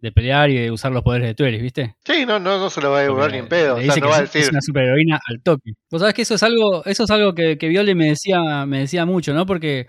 [0.00, 1.94] de pelear y de usar los poderes de Tueris, ¿viste?
[2.04, 3.78] Sí, no, no, no se lo va a devolver ni en pedo.
[3.78, 4.42] le O sea, dice no que va a es, decir.
[4.42, 5.72] es una superheroína al toque.
[5.90, 8.80] Vos sabés que eso es algo, eso es algo que, que Viole me decía, me
[8.80, 9.46] decía mucho, ¿no?
[9.46, 9.86] Porque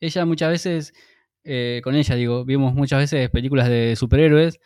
[0.00, 0.92] ella muchas veces
[1.44, 4.58] eh, con ella, digo, vimos muchas veces películas de superhéroes.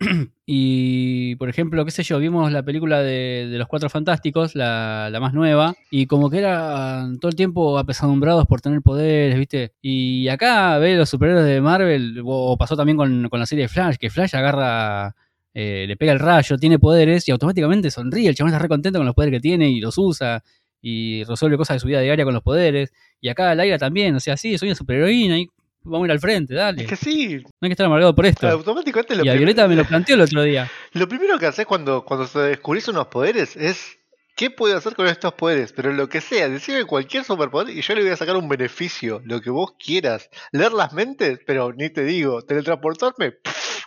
[0.46, 5.32] y, por ejemplo, qué sé yo, vimos la película de, Los Cuatro Fantásticos, la, más
[5.32, 9.72] nueva, y como que eran todo el tiempo apesadumbrados por tener poderes, ¿viste?
[9.80, 13.68] Y acá ve los superhéroes de Marvel, o pasó también con, con la serie de
[13.68, 15.14] Flash, que Flash agarra
[15.58, 18.28] eh, le pega el rayo, tiene poderes y automáticamente sonríe.
[18.28, 20.44] El chabón está re contento con los poderes que tiene y los usa
[20.82, 22.92] y resuelve cosas de su vida diaria con los poderes.
[23.22, 25.48] Y acá Laila también, o sea, sí, soy una superheroína y
[25.86, 26.82] vamos a ir al frente, dale.
[26.82, 28.48] Es que sí, No hay que estar amargado por esto.
[28.48, 30.70] automáticamente lo Y a Violeta me lo planteó el otro día.
[30.92, 33.98] Lo primero que haces cuando, cuando se descubrís unos poderes es
[34.36, 35.72] ¿qué puedo hacer con estos poderes?
[35.72, 39.22] Pero lo que sea, decime cualquier superpoder y yo le voy a sacar un beneficio,
[39.24, 40.28] lo que vos quieras.
[40.52, 43.84] Leer las mentes, pero ni te digo, teletransportarme, pff,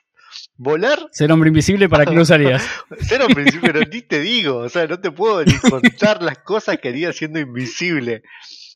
[0.58, 2.68] volar, Ser hombre invisible, ¿para qué lo usarías?
[3.00, 6.40] ser un principio, pero ni te digo, o sea, no te puedo ni contar las
[6.40, 8.24] cosas que haría siendo invisible.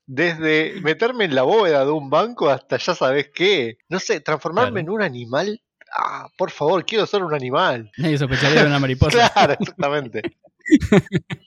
[0.05, 3.77] Desde meterme en la bóveda de un banco hasta ya sabes qué.
[3.89, 4.87] No sé, transformarme Claro.
[4.87, 5.61] en un animal.
[5.95, 7.91] Ah, por favor, quiero ser un animal.
[7.97, 9.29] Nadie sospecharía de una mariposa.
[9.33, 10.21] Claro, exactamente.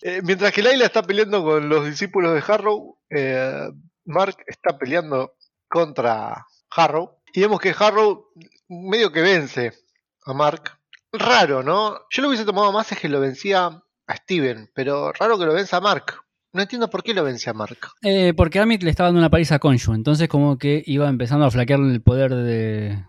[0.02, 3.68] Eh, mientras que Laila está peleando con los discípulos de Harrow, eh,
[4.04, 5.34] Mark está peleando
[5.68, 7.18] contra Harrow.
[7.32, 8.28] Y vemos que Harrow
[8.68, 9.72] medio que vence
[10.24, 10.78] a Mark.
[11.12, 11.98] Raro, ¿no?
[12.11, 15.54] Yo lo hubiese tomado más es que lo vencía a Steven, pero raro que lo
[15.54, 16.22] venza a Mark.
[16.57, 17.76] No entiendo por qué lo vence a Mark.
[18.02, 21.44] Eh, porque Amit le estaba dando una paliza a Konshu, entonces como que iba empezando
[21.44, 23.04] a flaquear el poder de,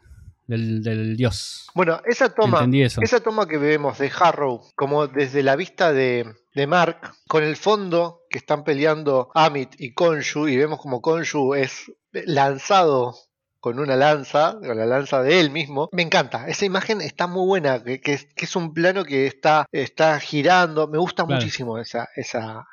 [0.47, 1.67] del, del dios.
[1.73, 2.67] Bueno, esa toma,
[3.01, 7.55] esa toma que vemos de Harrow, como desde la vista de, de Mark, con el
[7.55, 13.15] fondo que están peleando Amit y Konshu, y vemos como Konshu es lanzado
[13.59, 15.89] con una lanza, con la lanza de él mismo.
[15.91, 19.25] Me encanta, esa imagen está muy buena, que, que es, que es un plano que
[19.25, 21.41] está, está girando, me gusta Claro.
[21.41, 22.65] muchísimo esa, esa,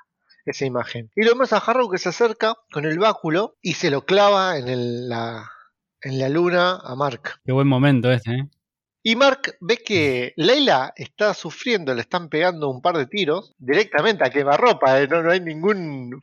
[0.46, 1.10] esa imagen.
[1.16, 4.58] Y lo vemos a Harrow que se acerca con el báculo y se lo clava
[4.58, 5.50] en, el- la,
[6.02, 7.40] en la luna a Mark.
[7.44, 8.48] Qué buen momento este, ¿eh?
[9.06, 14.24] Y Mark ve que Leila está sufriendo, le están pegando un par de tiros directamente
[14.24, 15.06] a quemarropa, ¿eh?
[15.06, 16.22] no, no hay ningún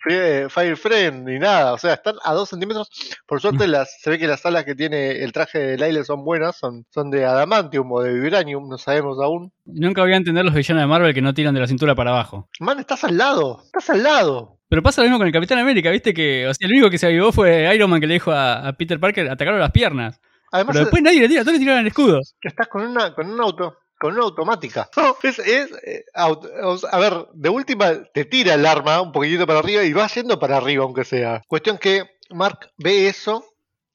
[0.50, 2.90] fire friend ni nada, o sea, están a dos centímetros.
[3.28, 6.26] Por suerte las, se ve que las alas que tiene el traje de Leila son
[6.26, 9.54] buenas, son, son de adamantium o de vibranium, no sabemos aún.
[9.66, 12.10] Nunca voy a entender los villanos de Marvel que no tiran de la cintura para
[12.10, 12.50] abajo.
[12.60, 14.58] Man, estás al lado, estás al lado.
[14.70, 16.16] Pero pasa lo mismo con el Capitán América, ¿viste?
[16.16, 18.68] Que o sea, el único que se avivó fue Iron Man que le dijo a,
[18.68, 20.20] a Peter Parker atacarlo las piernas.
[20.52, 22.20] Además, Pero después nadie le tira, todos le tiraron el escudo.
[22.41, 26.49] estás con una con un auto con una automática no, es, es, eh, auto-
[26.91, 30.39] a ver de última te tira el arma un poquitito para arriba y va yendo
[30.39, 33.45] para arriba aunque sea cuestión que Mark ve eso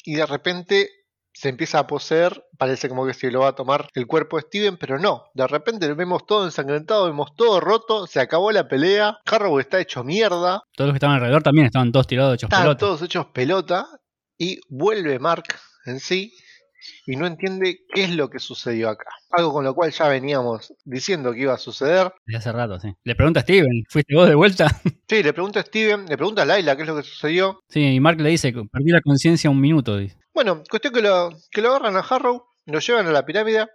[0.04, 0.88] y de repente
[1.32, 4.42] se empieza a poseer parece como que se lo va a tomar el cuerpo de
[4.42, 9.18] Steven pero no de repente vemos todo ensangrentado vemos todo roto se acabó la pelea
[9.26, 12.62] Harrow está hecho mierda Todos los que estaban alrededor también estaban todos tirados hechos están
[12.62, 12.78] pelota.
[12.78, 13.86] todos hechos pelota
[14.38, 15.44] y vuelve Mark
[15.86, 16.32] en sí
[17.06, 19.08] y no entiende qué es lo que sucedió acá.
[19.30, 22.12] Algo con lo cual ya veníamos diciendo que iba a suceder.
[22.26, 22.94] Desde hace rato, sí.
[23.04, 24.66] Le pregunta a Steven, ¿fuiste vos de vuelta?
[25.08, 27.60] Sí, le pregunta a Steven, le pregunta a Laila qué es lo que sucedió.
[27.68, 29.96] sí, y Mark le dice, perdí la conciencia un minuto.
[29.96, 30.16] dice.
[30.34, 33.66] Bueno, cuestión que lo, que lo agarran a Harrow, lo llevan a la pirámide.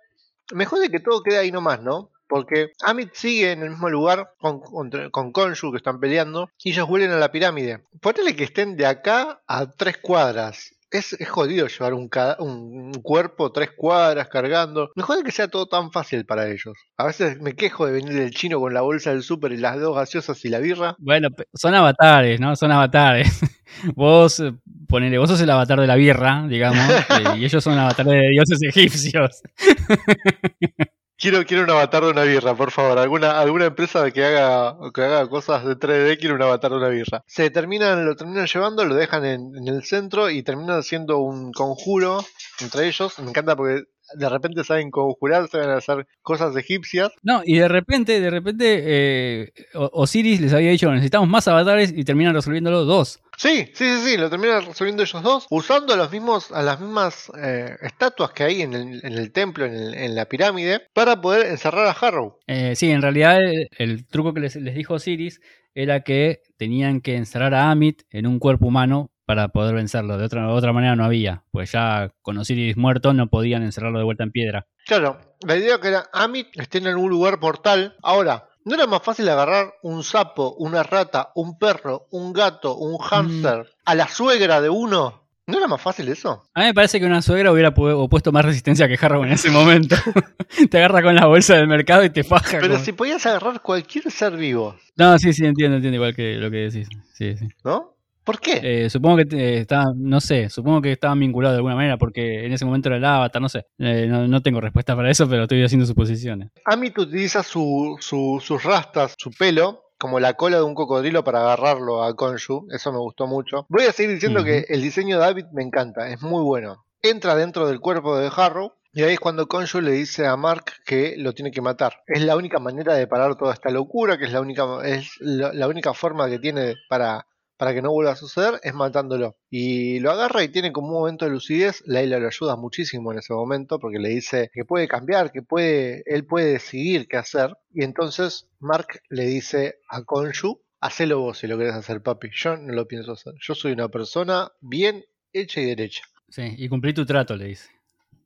[0.54, 2.10] Mejor de que todo quede ahí nomás, ¿no?
[2.28, 6.72] Porque Amit sigue en el mismo lugar con, con, con Konshu que están peleando y
[6.72, 7.80] ellos vuelven a la pirámide.
[8.02, 10.76] Ponele que estén de acá a tres cuadras.
[10.92, 14.92] Es, es jodido llevar un, un, cuerpo tres cuadras cargando.
[14.96, 16.74] Mejor de que sea todo tan fácil para ellos.
[16.98, 19.80] A veces me quejo de venir del chino con la bolsa del súper y las
[19.80, 20.96] dos gaseosas y la birra.
[21.00, 22.56] Bueno, son avatares, ¿no?
[22.56, 23.40] Son avatares.
[23.96, 24.54] vos, eh,
[24.88, 28.30] ponele, vos sos el avatar de la birra, digamos, eh, y ellos son avatares de
[28.30, 29.42] dioses egipcios.
[31.22, 32.98] Quiero, quiero un avatar de una birra, por favor.
[32.98, 36.88] Alguna, alguna empresa que haga, que haga cosas de 3D quiere un avatar de una
[36.88, 37.24] birra.
[37.28, 41.52] Se terminan, lo terminan llevando, lo dejan en, en el centro y terminan haciendo un
[41.52, 42.26] conjuro
[42.60, 43.20] entre ellos.
[43.20, 43.84] Me encanta porque
[44.16, 47.12] de repente saben conjurar, saben hacer cosas egipcias.
[47.24, 52.04] No, y de repente, de repente, eh, Osiris les había dicho, necesitamos más avatares y
[52.04, 53.20] terminan resolviéndolo dos.
[53.38, 56.80] Sí, sí, sí, sí, lo terminan resolviendo ellos dos, usando a los mismos, a las
[56.80, 60.82] mismas eh, estatuas que hay en el, en el templo, en, el- en la pirámide,
[60.94, 62.38] para poder encerrar a Harrow.
[62.48, 65.42] Eh, sí, en realidad el, el truco que les, les dijo Osiris
[65.74, 70.18] era que tenían que encerrar a Amit en un cuerpo humano para poder vencerlo.
[70.18, 73.98] De otra, de otra manera no había, pues ya con Osiris muerto no podían encerrarlo
[74.00, 74.68] de vuelta en piedra.
[74.86, 77.96] Claro, la idea que era Amit esté en algún lugar portal.
[78.04, 82.98] Ahora, ¿no era más fácil agarrar un sapo, una rata, un perro, un gato, un
[82.98, 85.22] hámster a la suegra de uno?
[85.48, 86.44] ¿No era más fácil eso?
[86.54, 89.32] A mí me parece que una suegra hubiera pu- opuesto más resistencia que Harrow en
[89.32, 89.96] ese momento.
[90.70, 92.58] te agarra con la bolsa del mercado y te faja.
[92.60, 96.52] Pero si podías agarrar cualquier ser vivo, No, sí, sí, entiendo, entiendo igual que lo
[96.52, 96.88] que decís.
[97.14, 97.48] Sí, sí.
[97.64, 97.96] ¿no?
[98.24, 98.60] ¿Por qué?
[98.64, 102.54] Eh, supongo que eh, no sé, supongo que estaban vinculados de alguna manera porque en
[102.54, 103.66] ese momento era el avatar, no sé.
[103.80, 106.50] Eh, no, no tengo respuesta para eso, pero estoy haciendo suposiciones.
[106.66, 111.42] Amit utiliza su, su- sus rastas, su pelo, como la cola de un cocodrilo para
[111.42, 112.68] agarrarlo a Konshu.
[112.72, 113.66] Eso me gustó mucho.
[113.70, 116.86] Voy a seguir diciendo que el diseño de David me encanta, es muy bueno.
[117.02, 118.74] Entra dentro del cuerpo de Harrow.
[118.94, 121.94] Y ahí es cuando Konshu le dice a Mark que lo tiene que matar.
[122.08, 125.54] Es la única manera de parar toda esta locura, que es la única, es la,
[125.54, 127.26] la única forma que tiene para,
[127.62, 129.38] para que no vuelva a suceder, es matándolo.
[129.52, 131.84] Y lo agarra y tiene como un momento de lucidez.
[131.86, 136.02] Layla lo ayuda muchísimo en ese momento porque le dice que puede cambiar, que puede,
[136.08, 137.56] él puede decidir qué hacer.
[137.72, 142.30] Y entonces Mark le dice a Konshu, hacelo vos si lo querés hacer, papi.
[142.34, 143.36] Yo no lo pienso hacer.
[143.40, 146.02] Yo soy una persona bien hecha y derecha.
[146.30, 147.70] Sí, y cumplí tu trato, le dice.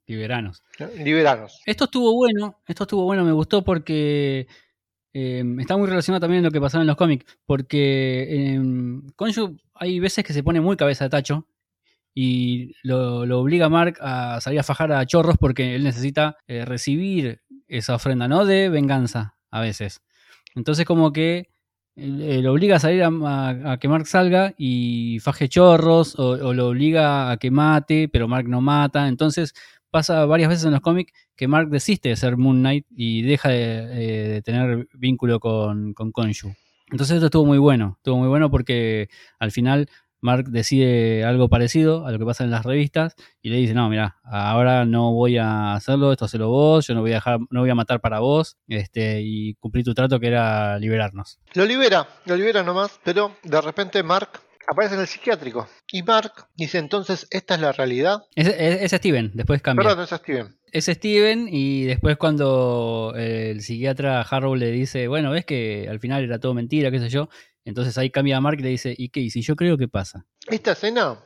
[0.06, 0.62] Liberanos.
[0.78, 0.86] ¿no?
[0.96, 1.60] Liberanos.
[1.66, 4.46] Esto estuvo bueno, esto estuvo bueno, me gustó porque
[5.18, 9.56] eh, está muy relacionado también en lo que pasaba en los cómics, porque en Konshu
[9.74, 11.46] hay veces que se pone muy cabeza de tacho
[12.14, 16.64] y lo, obliga a Mark a salir a fajar a chorros porque él necesita eh,
[16.64, 18.44] recibir esa ofrenda, ¿no?
[18.44, 20.00] De venganza, a veces.
[20.54, 21.48] Entonces como que
[21.96, 26.30] eh, lo obliga a salir a, a- a que Mark salga y faje chorros o,
[26.30, 29.08] o lo obliga a que mate, pero Mark no mata.
[29.08, 29.54] Entonces
[29.96, 33.48] pasa varias veces en los cómics que Mark desiste de ser Moon Knight y deja
[33.48, 36.52] de, eh, tener vínculo con, con Khonshu.
[36.90, 39.88] Entonces esto estuvo muy bueno, estuvo muy bueno porque al final
[40.20, 43.88] Mark decide algo parecido a lo que pasa en las revistas y le dice, no,
[43.88, 47.60] mira, ahora no voy a hacerlo, esto hacelo vos, yo no voy a dejar, no
[47.60, 51.40] voy a matar para vos, este, y cumplir tu trato que era liberarnos.
[51.54, 55.68] Lo libera, lo libera nomás, pero de repente Mark aparece en el psiquiátrico.
[55.90, 58.22] Y Mark dice entonces, esta es la realidad.
[58.34, 59.88] Es, es- es Steven, después cambia.
[59.88, 60.56] Perdón, es Steven.
[60.72, 66.00] Es Steven y después cuando eh, el psiquiatra Harrow le dice, bueno, ves que al
[66.00, 67.28] final era todo mentira, qué sé yo,
[67.64, 69.20] entonces ahí cambia a Mark y le dice, ¿y qué?
[69.20, 70.24] ¿Y si yo creo qué pasa?
[70.48, 71.16] Esta escena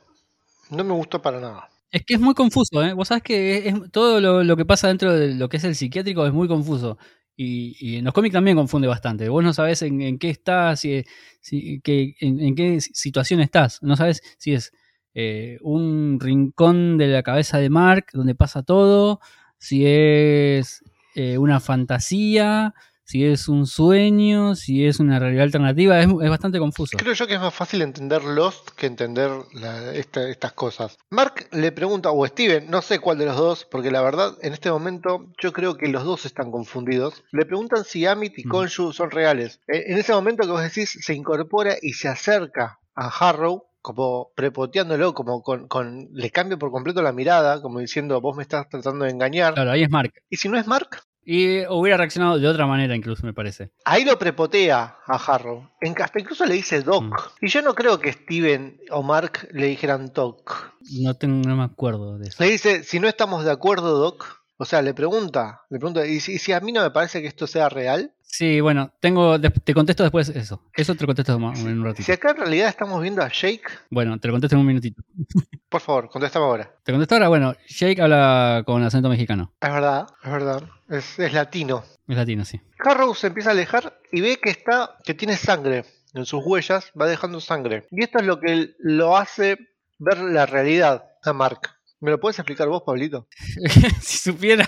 [0.70, 1.68] no me gustó para nada.
[1.90, 2.92] Es que es muy confuso, ¿eh?
[2.92, 5.74] Vos sabés que es- todo lo, lo que pasa dentro de lo que es el
[5.74, 6.98] psiquiátrico es muy confuso.
[7.42, 9.28] Y, y en los cómics también confunde bastante.
[9.30, 11.04] Vos no sabés en, en qué estás, si,
[11.40, 13.82] si- que- en, qué situación estás.
[13.82, 14.72] No sabés si es
[15.14, 19.20] eh, un rincón de la cabeza de Mark donde pasa todo,
[19.58, 20.84] si es
[21.14, 22.74] eh, una fantasía,
[23.10, 25.98] si es un sueño, si es una realidad alternativa.
[26.00, 26.96] Es, es bastante confuso.
[26.96, 30.96] Creo yo que es más fácil entender Lost que entender la- esta- estas cosas.
[31.10, 34.52] Mark le pregunta, o Steven, no sé cuál de los dos, porque la verdad en
[34.52, 37.24] este momento yo creo que los dos están confundidos.
[37.32, 38.48] Le preguntan si Amit y Mm.
[38.50, 39.60] Konshu son reales.
[39.66, 43.64] Eh, En ese momento que vos decís, se incorpora y se acerca a Harrow.
[43.82, 48.42] Como prepoteándolo, como con, con- le cambia por completo la mirada, como diciendo, vos me
[48.42, 49.54] estás tratando de engañar.
[49.54, 50.12] Claro, ahí es Mark.
[50.28, 53.70] Y si no es Mark, Y hubiera reaccionado de otra manera, incluso, me parece.
[53.84, 55.68] Ahí lo prepotea a Harrow.
[55.80, 57.04] En, hasta incluso le dice Doc.
[57.40, 57.46] Mm.
[57.46, 60.72] Y yo no creo que Steven o Mark le dijeran Doc.
[61.00, 62.42] No, tengo, no me acuerdo de eso.
[62.42, 64.40] Le dice, si no estamos de acuerdo, Doc.
[64.56, 67.22] O sea, le pregunta, le pregunta, ¿y si, y si a mí no me parece
[67.22, 68.12] que esto sea real?
[68.32, 70.62] Sí, bueno, tengo, te contesto después eso.
[70.74, 72.04] Eso te lo contesto en un ratito.
[72.04, 75.02] Si acá en realidad estamos viendo a Jake, Bueno, te lo contesto en un minutito.
[75.68, 76.72] por favor, contéstame ahora.
[76.84, 79.52] Te contesto ahora, bueno, Jake habla con acento mexicano.
[79.60, 80.62] Es verdad, es verdad.
[80.88, 81.84] Es, es latino.
[82.08, 82.60] Es latino, sí.
[82.78, 86.92] Harrow se empieza a alejar y ve que está, que tiene sangre en sus huellas,
[86.98, 87.86] va dejando sangre.
[87.90, 89.58] Y esto es lo que lo hace
[89.98, 91.79] ver la realidad a Mark.
[92.00, 93.28] ¿Me lo puedes explicar vos, Pablito?
[94.00, 94.66] si supiera.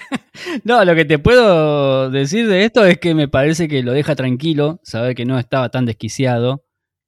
[0.65, 4.15] No, lo que te puedo decir de esto es que me parece que lo deja
[4.15, 6.65] tranquilo, saber que no estaba tan desquiciado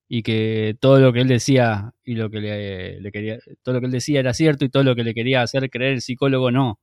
[0.08, 3.86] y que todo lo que él decía y lo que le, quería, todo lo que
[3.86, 6.80] él decía era cierto y todo lo que le quería hacer creer el psicólogo no.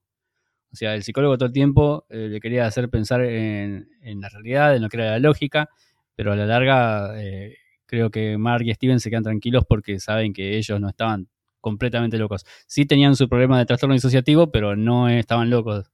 [0.72, 4.28] O sea, el psicólogo todo el tiempo eh, le quería hacer pensar en, en la
[4.28, 5.68] realidad, en lo que era la lógica,
[6.14, 10.32] pero a la larga eh, creo que Mark y Steven se quedan tranquilos porque saben
[10.32, 11.28] que ellos no estaban
[11.62, 12.44] completamente locos.
[12.66, 15.90] Sí tenían su problema de trastorno disociativo, pero no estaban locos,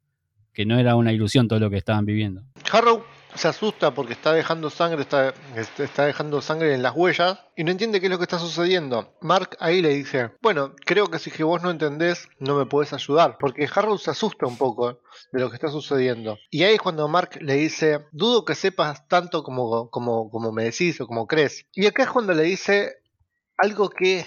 [0.52, 2.42] que no era una ilusión todo lo que estaban viviendo.
[2.72, 3.04] Harrow
[3.34, 7.62] se asusta porque está dejando sangre, está, este, está dejando sangre en las huellas y
[7.62, 9.14] no entiende qué es lo que está sucediendo.
[9.20, 12.92] Mark ahí le dice, bueno, creo que si que vos no entendés, no me podés
[12.92, 15.00] ayudar, porque Harrow se asusta un poco
[15.32, 16.38] de lo que está sucediendo.
[16.50, 20.64] Y ahí es cuando Mark le dice, dudo que sepas tanto como, como, como me
[20.64, 21.66] decís o como crees.
[21.72, 22.96] Y acá es cuando le dice
[23.56, 24.24] algo que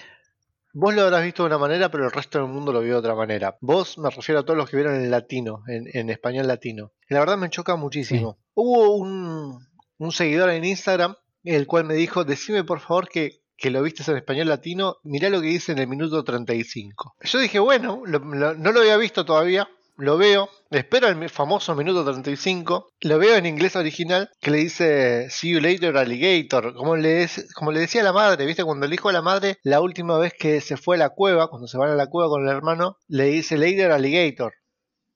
[0.74, 3.00] Vos lo habrás visto de una manera, pero el resto del mundo lo vio de
[3.00, 3.58] otra manera.
[3.62, 6.92] Vos me refiero a todos los que vieron en latino, en, en español latino.
[7.10, 8.40] La verdad me choca muchísimo.
[8.54, 9.60] Hubo un,
[9.98, 14.10] un seguidor en Instagram, el cual me dijo, decime por favor que, que lo viste
[14.10, 17.16] en español latino, mirá lo que dice en el minuto 35.
[17.22, 19.68] Yo dije, bueno, lo- lo- no lo había visto todavía,
[19.98, 25.30] lo veo, espero el famoso minuto 35, lo veo en inglés original que le dice
[25.30, 28.92] See you later alligator, como le, es- como le decía la madre, viste, cuando le
[28.92, 31.78] dijo a la madre la última vez que se fue a la cueva, cuando se
[31.78, 34.54] van a la cueva con el hermano, le dice later alligator.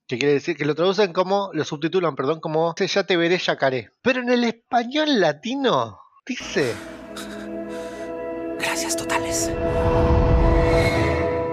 [0.07, 3.89] Que quiere decir que lo traducen como, lo subtitulan, perdón, como ya te veré yacaré.
[4.03, 5.97] Pero en el español latino
[6.28, 6.73] dice
[8.59, 9.51] Gracias totales.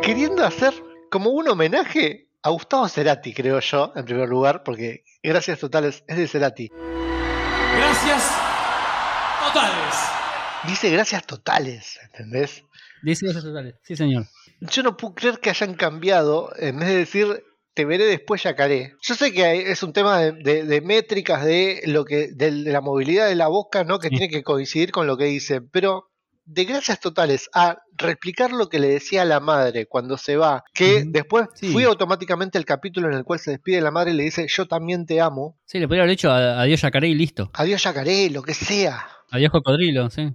[0.03, 0.75] queriendo hacer
[1.11, 6.17] como un homenaje a Gustavo Cerati, creo yo, en primer lugar, porque gracias totales es
[6.17, 6.71] de Cerati.
[7.77, 8.31] Gracias
[9.47, 9.95] totales.
[10.67, 12.65] Dice gracias totales, ¿entendés?
[13.03, 13.75] Dice eso totales.
[13.83, 14.27] Sí, señor.
[14.61, 18.95] Yo no puedo creer que hayan cambiado, en vez de decir te veré después yacaré.
[19.01, 22.71] Yo sé que es un tema de, de- de métricas de lo que de, de
[22.71, 23.99] la movilidad de la boca, ¿no?
[23.99, 24.17] Que Sí.
[24.17, 26.11] tiene que coincidir con lo que dicen, pero
[26.45, 31.05] de gracias totales a replicar lo que le decía la madre cuando se va, que
[31.07, 31.73] después Sí.
[31.73, 34.67] fui automáticamente el capítulo en el cual se despide la madre y le dice yo
[34.67, 35.59] también te amo.
[35.65, 37.51] Sí, le podría haber hecho a- adiós yacaré y listo.
[37.55, 39.07] Adiós yacaré, lo que sea.
[39.31, 40.33] Adiós cocodrilo, sí.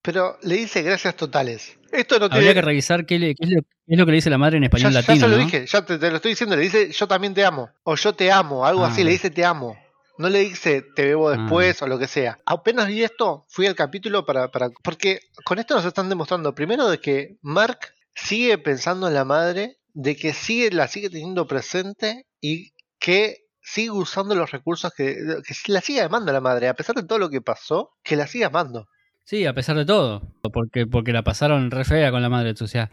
[0.00, 1.78] Pero le dice gracias totales.
[1.92, 2.54] Esto no Habría tiene...
[2.54, 4.56] que revisar qué, le- qué es, lo, qué es lo que le dice la madre
[4.56, 5.44] en Ya, español ya latino, se lo ¿no?
[5.44, 8.12] dije, ya te, te lo estoy diciendo, le dice yo también te amo, o yo
[8.14, 8.88] te amo, algo Ah.
[8.88, 9.76] así, le dice te amo.
[10.22, 11.36] No le dice te bebo Ah.
[11.36, 12.38] después o lo que sea.
[12.46, 14.70] Apenas vi esto, fui al capítulo para, para...
[14.82, 17.78] Porque con esto nos están demostrando, primero, de que Mark
[18.14, 23.90] sigue pensando en la madre, de que sigue, la sigue teniendo presente y que sigue
[23.90, 25.16] usando los recursos que,
[25.46, 28.26] que la sigue amando la madre, a pesar de todo lo que pasó, que la
[28.26, 28.86] sigue amando.
[29.24, 30.22] Sí, a pesar de todo.
[30.52, 32.54] Porque, porque la pasaron re fea con la madre.
[32.60, 32.90] O sea,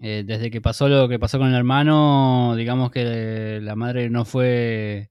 [0.00, 4.24] eh, desde que pasó lo que pasó con el hermano, digamos que la madre no
[4.24, 5.10] fue.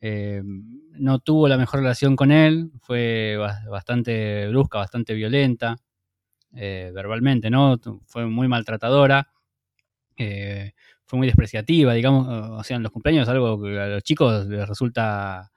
[0.00, 2.70] Eh, no tuvo la mejor relación con él.
[2.80, 5.76] Fue ba- bastante brusca, bastante violenta.
[6.56, 7.78] eh, verbalmente, ¿no?
[8.06, 9.28] Fue muy maltratadora.
[10.16, 10.72] eh,
[11.04, 12.26] fue muy despreciativa, digamos.
[12.28, 15.50] O sea, en los cumpleaños, algo que a los chicos les resulta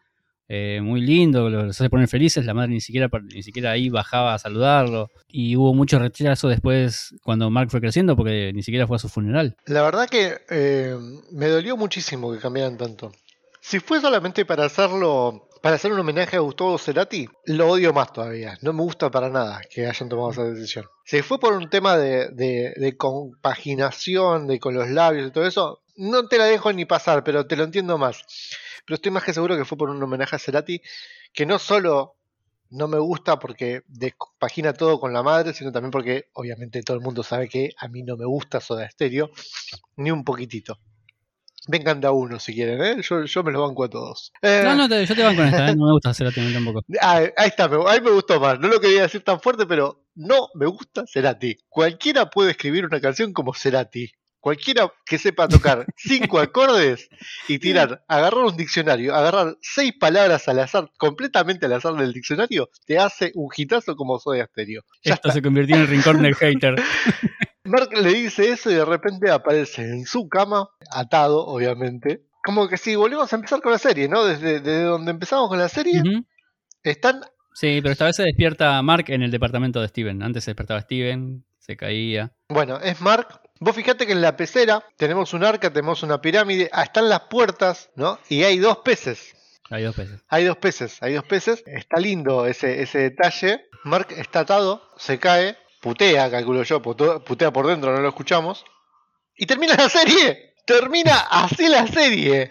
[0.81, 4.37] muy lindo, los hace poner felices, la madre ni siquiera, ni siquiera ahí bajaba a
[4.37, 5.09] saludarlo.
[5.29, 9.07] Y hubo mucho rechazo después cuando Mark fue creciendo porque ni siquiera fue a su
[9.07, 9.55] funeral.
[9.65, 10.39] La verdad que
[11.31, 13.13] me dolió muchísimo que cambiaran tanto.
[13.61, 18.11] Si fue solamente para hacerlo, para hacer un homenaje a Gustavo Cerati, lo odio más
[18.11, 18.57] todavía.
[18.61, 20.85] No me gusta para nada que hayan tomado esa decisión.
[21.05, 25.45] Si fue por un tema de, de- de compaginación, de con los labios y todo
[25.45, 28.23] eso, no te la dejo ni pasar, pero te lo entiendo más.
[28.85, 30.81] Pero estoy más que seguro que fue por un homenaje a Cerati,
[31.33, 32.15] que no solo
[32.71, 37.03] no me gusta porque descompagina todo con la madre, sino también porque obviamente todo el
[37.03, 39.29] mundo sabe que a mí no me gusta Soda Stereo,
[39.97, 40.79] ni un poquitito.
[41.71, 43.01] Vengan de a uno si quieren, ¿eh?
[43.01, 44.31] yo, yo me los banco a todos.
[44.41, 45.75] Eh, No, no, te- yo te van con esta, ¿eh?
[45.75, 46.81] no me gusta hacer a ti tampoco.
[47.01, 48.59] ah, ahí está, me, ahí me gustó más.
[48.59, 51.57] No lo quería decir tan fuerte, pero no me gusta Cerati.
[51.69, 54.11] Cualquiera puede escribir una canción como Cerati.
[54.43, 57.07] Cualquiera que sepa tocar cinco acordes
[57.47, 62.69] y tirar, agarrar un diccionario, agarrar seis palabras al azar, completamente al azar del diccionario,
[62.87, 64.81] te hace un hitazo como Soda Stereo.
[65.03, 65.31] Ya Esto está.
[65.33, 66.73] se convirtió en el rincón del hater.
[67.63, 72.23] Mark le dice eso y de repente aparece en su cama, atado, obviamente.
[72.43, 74.25] Como que si volvemos a empezar con la serie, ¿no?
[74.25, 76.01] Desde, desde donde empezamos con la serie,
[76.83, 77.21] están
[77.53, 80.23] Sí, pero esta vez se despierta Mark en el departamento de Steven.
[80.23, 82.31] Antes se despertaba Steven, se caía.
[82.49, 83.41] Bueno, es Mark.
[83.59, 87.21] Vos fijate que en la pecera tenemos un arca, tenemos una pirámide, ah, están las
[87.21, 88.17] puertas, ¿no?
[88.29, 89.35] Y hay dos peces.
[89.69, 90.23] Hay dos veces.
[90.27, 91.63] Hay dos peces, hay dos peces.
[91.67, 93.65] Está lindo ese, ese detalle.
[93.83, 98.63] Mark está atado, se cae, putea, calculo yo, putea por dentro, no lo escuchamos.
[99.35, 100.53] Y termina la serie.
[100.65, 102.49] Termina así la serie.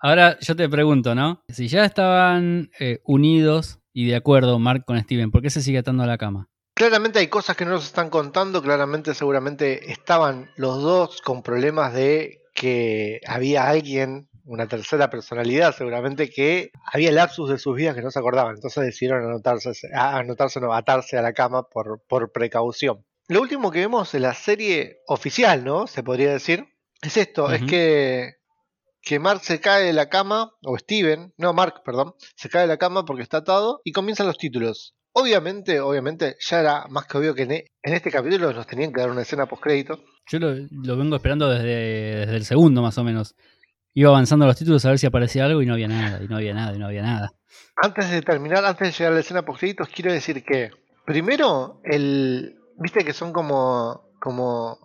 [0.00, 1.42] Ahora yo te pregunto, ¿no?
[1.48, 5.78] Si ya estaban eh, unidos y de acuerdo Mark con Steven, ¿por qué se sigue
[5.78, 6.48] atando a la cama?
[6.74, 11.92] Claramente hay cosas que no nos están contando, claramente seguramente estaban los dos con problemas
[11.92, 18.02] de que había alguien, una tercera personalidad seguramente, que había lapsus de sus vidas que
[18.02, 23.04] no se acordaban, entonces decidieron anotarse, anotarse no, atarse a la cama por, por precaución.
[23.28, 25.86] Lo último que vemos en la serie oficial, ¿no?
[25.86, 26.66] Se podría decir,
[27.02, 28.32] es esto, es que,
[29.02, 32.68] que Mark se cae de la cama, o Steven, no Mark, perdón, se cae de
[32.68, 34.94] la cama porque está atado y comienzan los títulos.
[35.12, 39.00] Obviamente, obviamente, ya era más que obvio que en, e- este capítulo nos tenían que
[39.00, 40.00] dar una escena post crédito.
[40.30, 43.34] Yo lo, lo vengo esperando desde, desde el segundo más o menos.
[43.98, 46.36] Iba avanzando los títulos a ver si aparecía algo y no había nada, y no
[46.36, 47.32] había nada, y no había nada.
[47.74, 50.70] Antes de terminar, antes de llegar a la escena post quiero decir que
[51.04, 54.78] primero el viste que son como como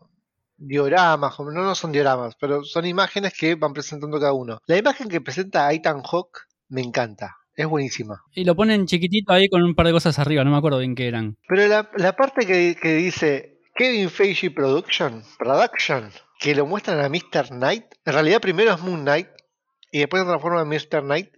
[0.57, 4.57] dioramas, no no son dioramas, pero son imágenes que van presentando cada uno.
[4.65, 8.23] La imagen que presenta Ethan Hawke me encanta, es buenísima.
[8.33, 10.95] Y lo ponen chiquitito ahí con un par de cosas arriba, no me acuerdo bien
[10.95, 11.37] qué eran.
[11.47, 16.09] Pero la, la parte que, que dice Kevin Feige Production, Production,
[16.43, 17.47] que lo muestran a Mr.
[17.51, 17.85] Knight.
[18.03, 19.29] En realidad primero es Moon Knight
[19.91, 21.01] y después se transforma en Mr.
[21.01, 21.33] Knight.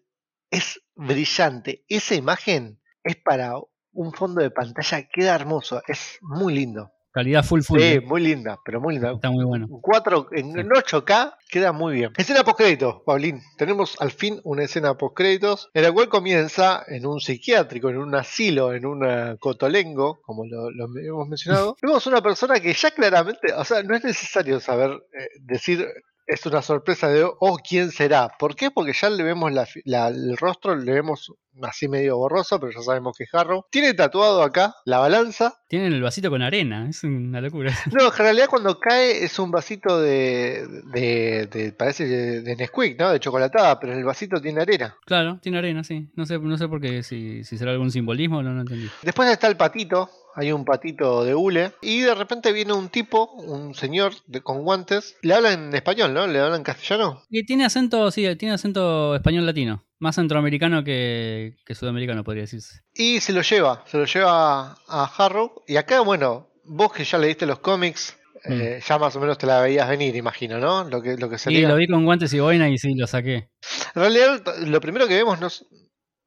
[0.49, 1.85] Es brillante.
[1.87, 3.53] Esa imagen es para
[3.91, 5.83] un fondo de pantalla, queda hermoso.
[5.87, 6.91] Es muy lindo.
[7.15, 7.79] Calidad full full.
[7.79, 8.01] Sí, eh.
[8.01, 9.13] muy linda, pero muy linda.
[9.13, 9.67] Está muy bueno.
[9.71, 12.11] En 4, en, en 8K queda muy bien.
[12.17, 13.39] Escena postcréditos, Paulín.
[13.57, 18.13] Tenemos al fin una escena postcréditos en la cual comienza en un psiquiátrico, en un
[18.15, 21.77] asilo, en un eh, cotolengo, como lo, lo hemos mencionado.
[21.81, 25.87] Vemos una persona que ya claramente, o sea, no es necesario saber eh, decir
[26.27, 28.29] es una sorpresa de, oh, ¿quién será?
[28.39, 28.71] ¿Por qué?
[28.71, 31.31] Porque ya le vemos la, fi- la- el rostro, le vemos
[31.63, 33.65] así medio borroso, pero ya sabemos que es Harrow.
[33.69, 37.73] Tiene tatuado acá la balanza, Tienen el vasito con arena, es una locura.
[37.91, 42.99] no, en realidad cuando cae es un vasito de, de, de- parece de, de Nesquik,
[42.99, 43.11] ¿no?
[43.11, 44.95] De chocolatada, pero el vasito tiene arena.
[45.05, 46.09] Claro, tiene arena, sí.
[46.15, 48.89] No sé, no sé por qué, si, si será algún simbolismo, no, no entendí.
[49.01, 53.31] Después está el patito, hay un patito de hule, y de repente viene un tipo,
[53.33, 56.27] un señor de- con guantes, le habla en español, ¿no?
[56.27, 57.21] Le habla en castellano.
[57.29, 59.83] Y tiene acento, sí, tiene acento español latino.
[59.99, 62.81] Más centroamericano que, que sudamericano, podría decirse.
[62.93, 65.63] Y se lo lleva, se lo lleva a Harrow.
[65.67, 69.47] Y acá, bueno, vos que ya leíste los cómics, eh, ya más o menos te
[69.47, 70.83] la veías venir, imagino, ¿no?
[70.83, 71.69] Lo que, lo que Sí, sería.
[71.69, 73.49] lo vi con guantes y boina y sí, lo saqué.
[73.95, 75.47] En realidad, lo primero que vemos no,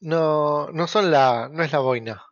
[0.01, 2.23] no, no son la, no es la boina.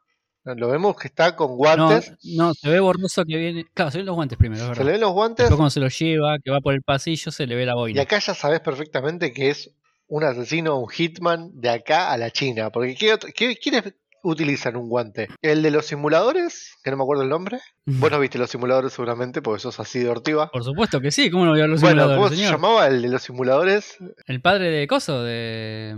[0.45, 2.13] Lo vemos que está con guantes.
[2.37, 3.65] no, se ve borroso que viene.
[3.75, 4.85] Claro, se ven los guantes primero, es se verdad.
[4.85, 5.45] le ven los guantes.
[5.45, 7.75] Después cuando se los lleva, que va por el pasillo, se le ve la Y
[7.75, 8.03] boina.
[8.03, 9.73] acá ya sabes perfectamente que es
[10.09, 12.71] un asesino, un hitman de acá a la China.
[12.71, 15.29] Porque ¿qué otro- qué- ¿quiénes utilizan un guante?
[15.43, 16.73] ¿El de los simuladores?
[16.83, 17.59] Que no me acuerdo el nombre.
[17.85, 20.51] Vos no viste los simuladores seguramente porque sos así de ortiva.
[20.51, 22.53] Por supuesto que sí, ¿cómo no voy a ver los Bueno, simuladores, ¿cómo se señor?
[22.53, 23.97] llamaba el de los simuladores?
[24.27, 25.95] El padre de Coso, de.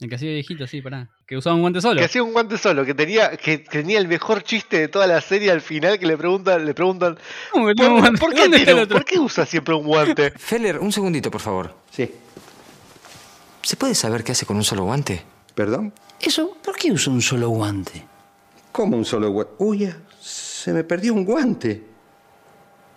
[0.00, 1.10] El que hacía viejito, sí, pará.
[1.26, 1.98] Que usaba un guante solo.
[1.98, 5.20] Que hacía un guante solo, que tenía, que tenía el mejor chiste de toda la
[5.20, 7.18] serie al final que le preguntan, le preguntan
[7.52, 8.18] ¿Cómo que tiene un ¿Por, guante?
[8.18, 8.86] por qué.
[8.94, 10.30] ¿Por qué usa siempre un guante?
[10.38, 11.74] Feller, un segundito, por favor.
[11.90, 12.10] Sí.
[13.62, 15.22] ¿Se puede saber qué hace con un solo guante?
[15.54, 15.92] ¿Perdón?
[16.20, 18.04] Eso, ¿por qué usa un solo guante?
[18.72, 19.52] ¿Cómo un solo guante?
[19.58, 21.84] Uy, se me perdió un guante.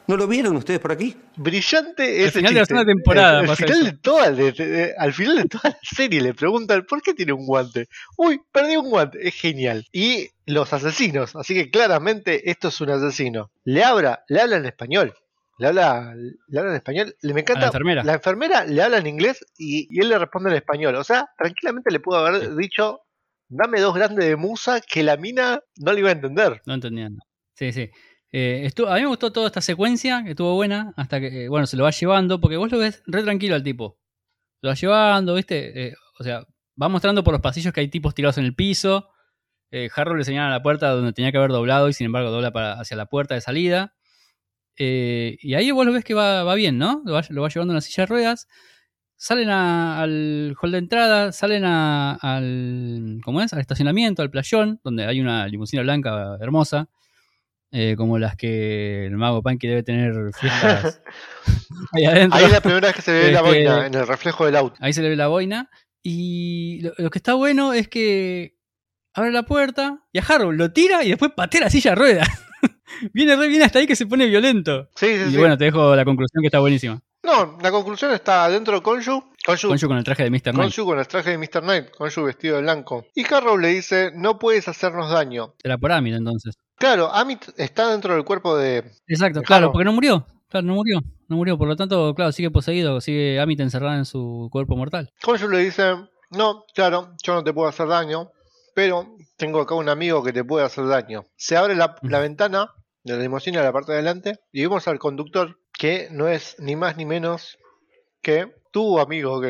[0.06, 1.16] ¿No lo vieron ustedes por aquí?
[1.38, 5.14] Brillante Al ese final de la temporada Al- al final de toda, de- de- al
[5.14, 7.88] final de toda la serie le preguntan ¿por qué tiene un guante?
[8.18, 9.26] Uy, perdí un guante.
[9.26, 9.88] Es genial.
[9.94, 13.50] Y los asesinos, así que claramente esto es un asesino.
[13.64, 15.14] Le habla, le habla en español.
[15.60, 17.16] Le habla, le habla en español.
[17.22, 17.62] Le me encanta.
[17.62, 18.04] la enfermera.
[18.04, 20.96] La enfermera le habla en inglés y, y él le responde en español.
[20.96, 23.02] O sea, tranquilamente le pudo haber dicho,
[23.50, 26.62] dame dos grandes de musa que la mina no le iba a entender.
[26.66, 27.24] No entendiendo.
[27.56, 27.90] Sí, sí.
[28.36, 31.68] Eh, a mí me gustó toda esta secuencia, que estuvo buena, hasta que, eh, bueno,
[31.68, 34.00] se lo va llevando, porque vos lo ves re tranquilo al tipo.
[34.62, 35.88] Lo va llevando, ¿viste?
[35.88, 36.48] Eh, o sea,
[36.82, 39.10] va mostrando por los pasillos que hay tipos tirados en el piso.
[39.96, 42.74] Harrow le señala la puerta donde tenía que haber doblado y sin embargo dobla para,
[42.74, 43.96] hacia la puerta de salida.
[44.78, 47.02] Eh, y ahí vos lo ves que va, va bien, ¿no?
[47.06, 48.48] Lo va, lo va llevando en la silla de ruedas.
[49.16, 53.54] Salen a- al hall de entrada, salen a- al, ¿cómo es?
[53.54, 56.90] al estacionamiento, al playón, donde hay una limusina blanca hermosa,
[57.72, 61.02] eh, como las que el mago Panky debe tener fiestas
[61.94, 62.38] ahí adentro.
[62.40, 64.56] Ahí es la primera vez que se ve la Este- boina en el reflejo del
[64.58, 64.76] auto.
[64.80, 65.70] Ahí se le ve la boina.
[66.02, 68.58] Y lo, lo que está bueno es que
[69.14, 72.28] abre la puerta y a Harrow lo tira y después patea la silla de ruedas.
[73.14, 74.90] Viene re bien hasta ahí que se pone violento.
[74.96, 75.38] Sí, sí, Y sí.
[75.38, 77.02] bueno, te dejo la conclusión que está buenísima.
[77.24, 79.24] No, la conclusión está adentro de Konshu.
[79.46, 80.54] Konshu, Concho con el traje de Mr.
[80.54, 80.76] Knight.
[80.76, 81.62] Con el traje de Mr.
[81.62, 81.86] Knight.
[82.18, 83.06] Vestido de blanco.
[83.16, 85.54] Y Harrow le dice, no puedes hacernos daño.
[85.64, 86.56] Era por Amit entonces.
[86.78, 88.84] Claro, Amit está dentro del cuerpo de...
[89.08, 90.28] Exacto, De claro, porque no murió.
[90.50, 91.00] Claro, no murió.
[91.30, 91.58] No murió.
[91.58, 93.00] Por lo tanto, claro, sigue poseído.
[93.00, 95.10] Sigue Amit encerrada en su cuerpo mortal.
[95.22, 95.96] Konshu le dice,
[96.32, 98.32] no, claro, yo no te puedo hacer daño,
[98.76, 101.24] pero tengo acá un amigo que te puede hacer daño.
[101.38, 102.70] Se abre la, la ventana
[103.04, 106.56] de la limusina a la parte de adelante y vemos al conductor que no es
[106.60, 107.58] ni más ni menos
[108.22, 109.50] que tu amigo, que,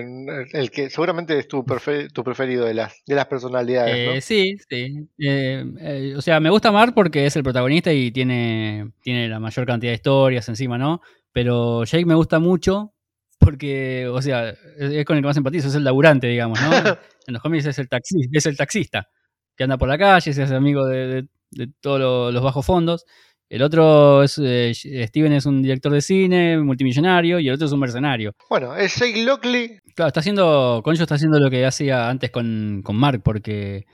[0.54, 3.95] el que seguramente es tu, prefe- tu preferido de las, de las personalidades.
[3.95, 4.22] Eh, ¿no?
[4.22, 5.08] Sí, sí.
[5.20, 9.39] Eh, eh, o sea, me gusta Mark porque es el protagonista y tiene, tiene la
[9.39, 11.01] mayor cantidad de historias encima, ¿no?
[11.32, 12.93] Pero Jake me gusta mucho
[13.39, 16.70] porque, o sea, es, es con el que más empatizo, es el laburante, digamos, ¿no?
[17.28, 19.08] en los cómics es el, taxi, es el taxista
[19.56, 22.66] que anda por la calle, se hace amigo de, de- de todos lo- los bajos
[22.66, 23.06] fondos.
[23.54, 27.72] El otro es, eh, Steven es un director de cine, multimillonario, y el otro es
[27.72, 28.34] un mercenario.
[28.49, 29.80] Bueno, es Jake Lockley.
[29.93, 33.86] Claro, está haciendo, Concho está haciendo lo que hacía antes con, con Mark, porque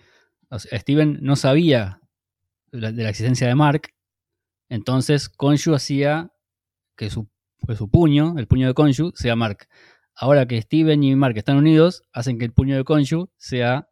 [0.50, 2.00] o sea, Steven no sabía
[2.72, 3.94] de la, de la existencia de Mark,
[4.70, 6.32] entonces Conju hacía
[6.96, 7.28] que su,
[7.68, 9.68] que su puño, el puño de Conju, sea Mark.
[10.16, 13.90] Ahora que Steven y Mark están unidos, hacen que el puño de Conju sea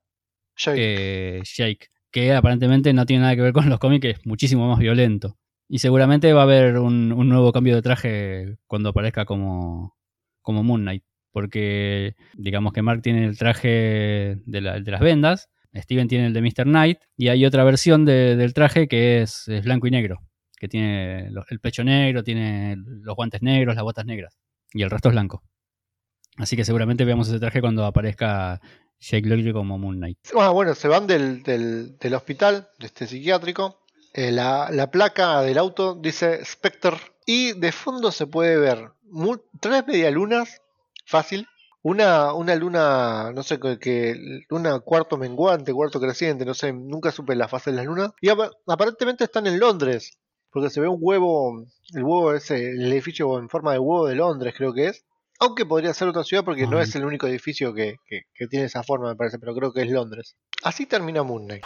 [0.56, 0.78] Jake.
[0.80, 4.70] eh, Jake, que aparentemente no tiene nada que ver con los cómics, que es muchísimo
[4.70, 5.38] más violento.
[5.70, 9.96] Y seguramente va a haber un, nuevo cambio de traje cuando aparezca como,
[10.42, 11.04] como Moon Knight.
[11.32, 16.34] Porque digamos que Mark tiene el traje de, la- de las vendas, Steven tiene el
[16.34, 16.64] de Mr.
[16.64, 20.22] Knight, y hay otra versión de- del traje que es, blanco y negro,
[20.58, 24.38] que tiene el pecho negro, tiene los guantes negros, las botas negras,
[24.74, 25.44] y el resto es blanco.
[26.38, 28.60] Así que seguramente veamos ese traje cuando aparezca
[29.00, 30.18] Jake Lockley como Moon Knight.
[30.40, 33.80] Ah, bueno, se van del- del hospital, de este psiquiátrico.
[34.18, 36.98] Eh, la, la placa del auto dice Spectre.
[37.28, 38.90] Y de fondo se puede ver
[39.60, 40.60] tres medialunas,
[41.06, 41.48] fácil.
[41.84, 47.12] Una, una luna, no sé, que, que- luna cuarto menguante, cuarto creciente, no sé, nunca
[47.12, 48.12] supe la fase de las lunas.
[48.20, 50.18] Y apa- aparentemente están en Londres,
[50.52, 51.64] porque se ve un huevo,
[51.94, 55.06] el huevo ese, el edificio en forma de huevo de Londres creo que es.
[55.40, 58.66] Aunque podría ser otra ciudad porque no es el único edificio que, que- que tiene
[58.66, 60.36] esa forma, me parece, pero creo que es Londres.
[60.64, 61.64] Así termina Moon Knight.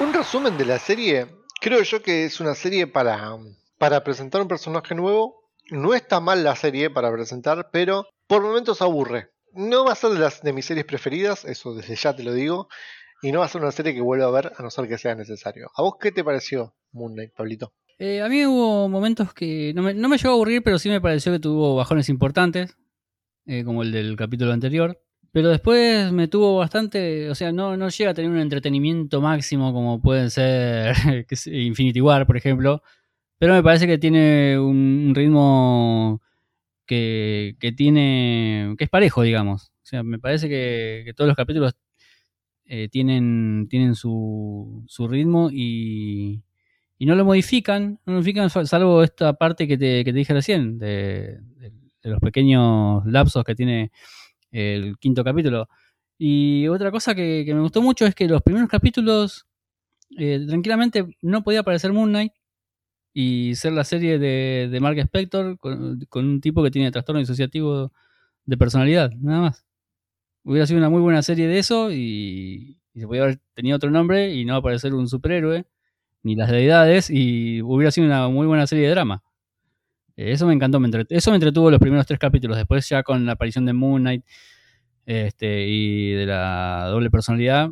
[0.00, 1.26] Un resumen de la serie,
[1.60, 3.38] creo yo que es una serie para,
[3.78, 5.44] para presentar un personaje nuevo.
[5.70, 9.30] No está mal la serie para presentar, pero por momentos aburre.
[9.52, 12.32] No va a ser de las de mis series preferidas, eso desde ya te lo
[12.32, 12.68] digo.
[13.22, 14.98] Y no va a ser una serie que vuelva a ver a no ser que
[14.98, 15.70] sea necesario.
[15.74, 17.72] ¿A vos qué te pareció Moon Pablito?
[17.98, 20.88] Eh, a mí hubo momentos que no me, no me llegó a aburrir, pero sí
[20.88, 22.76] me pareció que tuvo bajones importantes,
[23.46, 25.00] eh, como el del capítulo anterior.
[25.32, 29.72] Pero después me tuvo bastante, o sea, no, no llega a tener un entretenimiento máximo
[29.72, 30.94] como pueden ser
[31.46, 32.82] Infinity War, por ejemplo.
[33.38, 36.22] Pero me parece que tiene un ritmo
[36.86, 39.72] que, que tiene, que es parejo, digamos.
[39.82, 41.74] O sea, me parece que, que todos los capítulos
[42.66, 46.42] eh, tienen, tienen su, su ritmo y,
[47.04, 50.18] y no lo modifican, no lo modifican sal- salvo esta parte que te, que te
[50.18, 53.90] dije recién, de, de- de los pequeños lapsos que tiene
[54.52, 55.68] el quinto capítulo.
[56.18, 59.46] Y otra cosa que, que me gustó mucho es que los primeros capítulos
[60.18, 62.32] eh, tranquilamente no podía aparecer Moon Knight
[63.14, 67.20] y ser la serie de, de Mark Spector con, con un tipo que tiene trastorno
[67.20, 67.92] disociativo
[68.46, 69.66] de personalidad, nada más.
[70.44, 73.90] Hubiera sido una muy buena serie de eso y, y se podía haber tenido otro
[73.90, 75.66] nombre y no aparecer un superhéroe
[76.24, 79.22] ni las deidades y hubiera sido una muy buena serie de drama.
[80.16, 82.56] Eso me encantó, eso me entretuvo los primeros tres capítulos.
[82.56, 84.24] Después ya con la aparición de Moon Knight
[85.06, 87.70] este, y de la doble personalidad,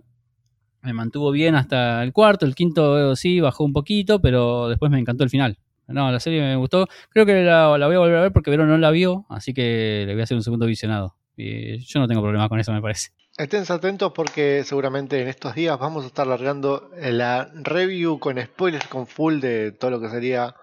[0.83, 2.45] me mantuvo bien hasta el cuarto.
[2.45, 5.59] El quinto sí bajó un poquito, pero después me encantó el final.
[5.87, 6.87] No, la serie me gustó.
[7.11, 9.55] Creo que la, la voy a volver a ver porque Vero no la vio, así
[9.55, 11.17] que le voy a hacer un segundo visionado.
[11.37, 13.11] Y yo no tengo problema con eso, me parece.
[13.37, 18.87] Estén atentos porque seguramente en estos días vamos a estar largando la review con spoilers
[18.89, 20.55] con full de todo lo que sería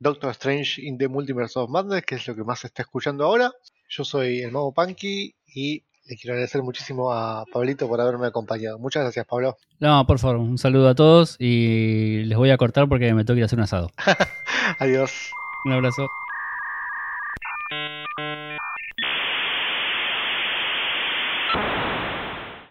[0.00, 3.24] Doctor Strange in the Multiverse of Madness, que es lo que más se está escuchando
[3.24, 3.52] ahora.
[3.88, 8.78] Yo soy el Mago Punky y le quiero agradecer muchísimo a Pablito por haberme acompañado.
[8.78, 9.56] Muchas gracias, Pablo.
[9.78, 13.36] No, por favor, un saludo a todos y les voy a cortar porque me tengo
[13.36, 13.90] que ir a hacer un asado.
[14.78, 15.30] Adiós.
[15.64, 16.08] Un abrazo.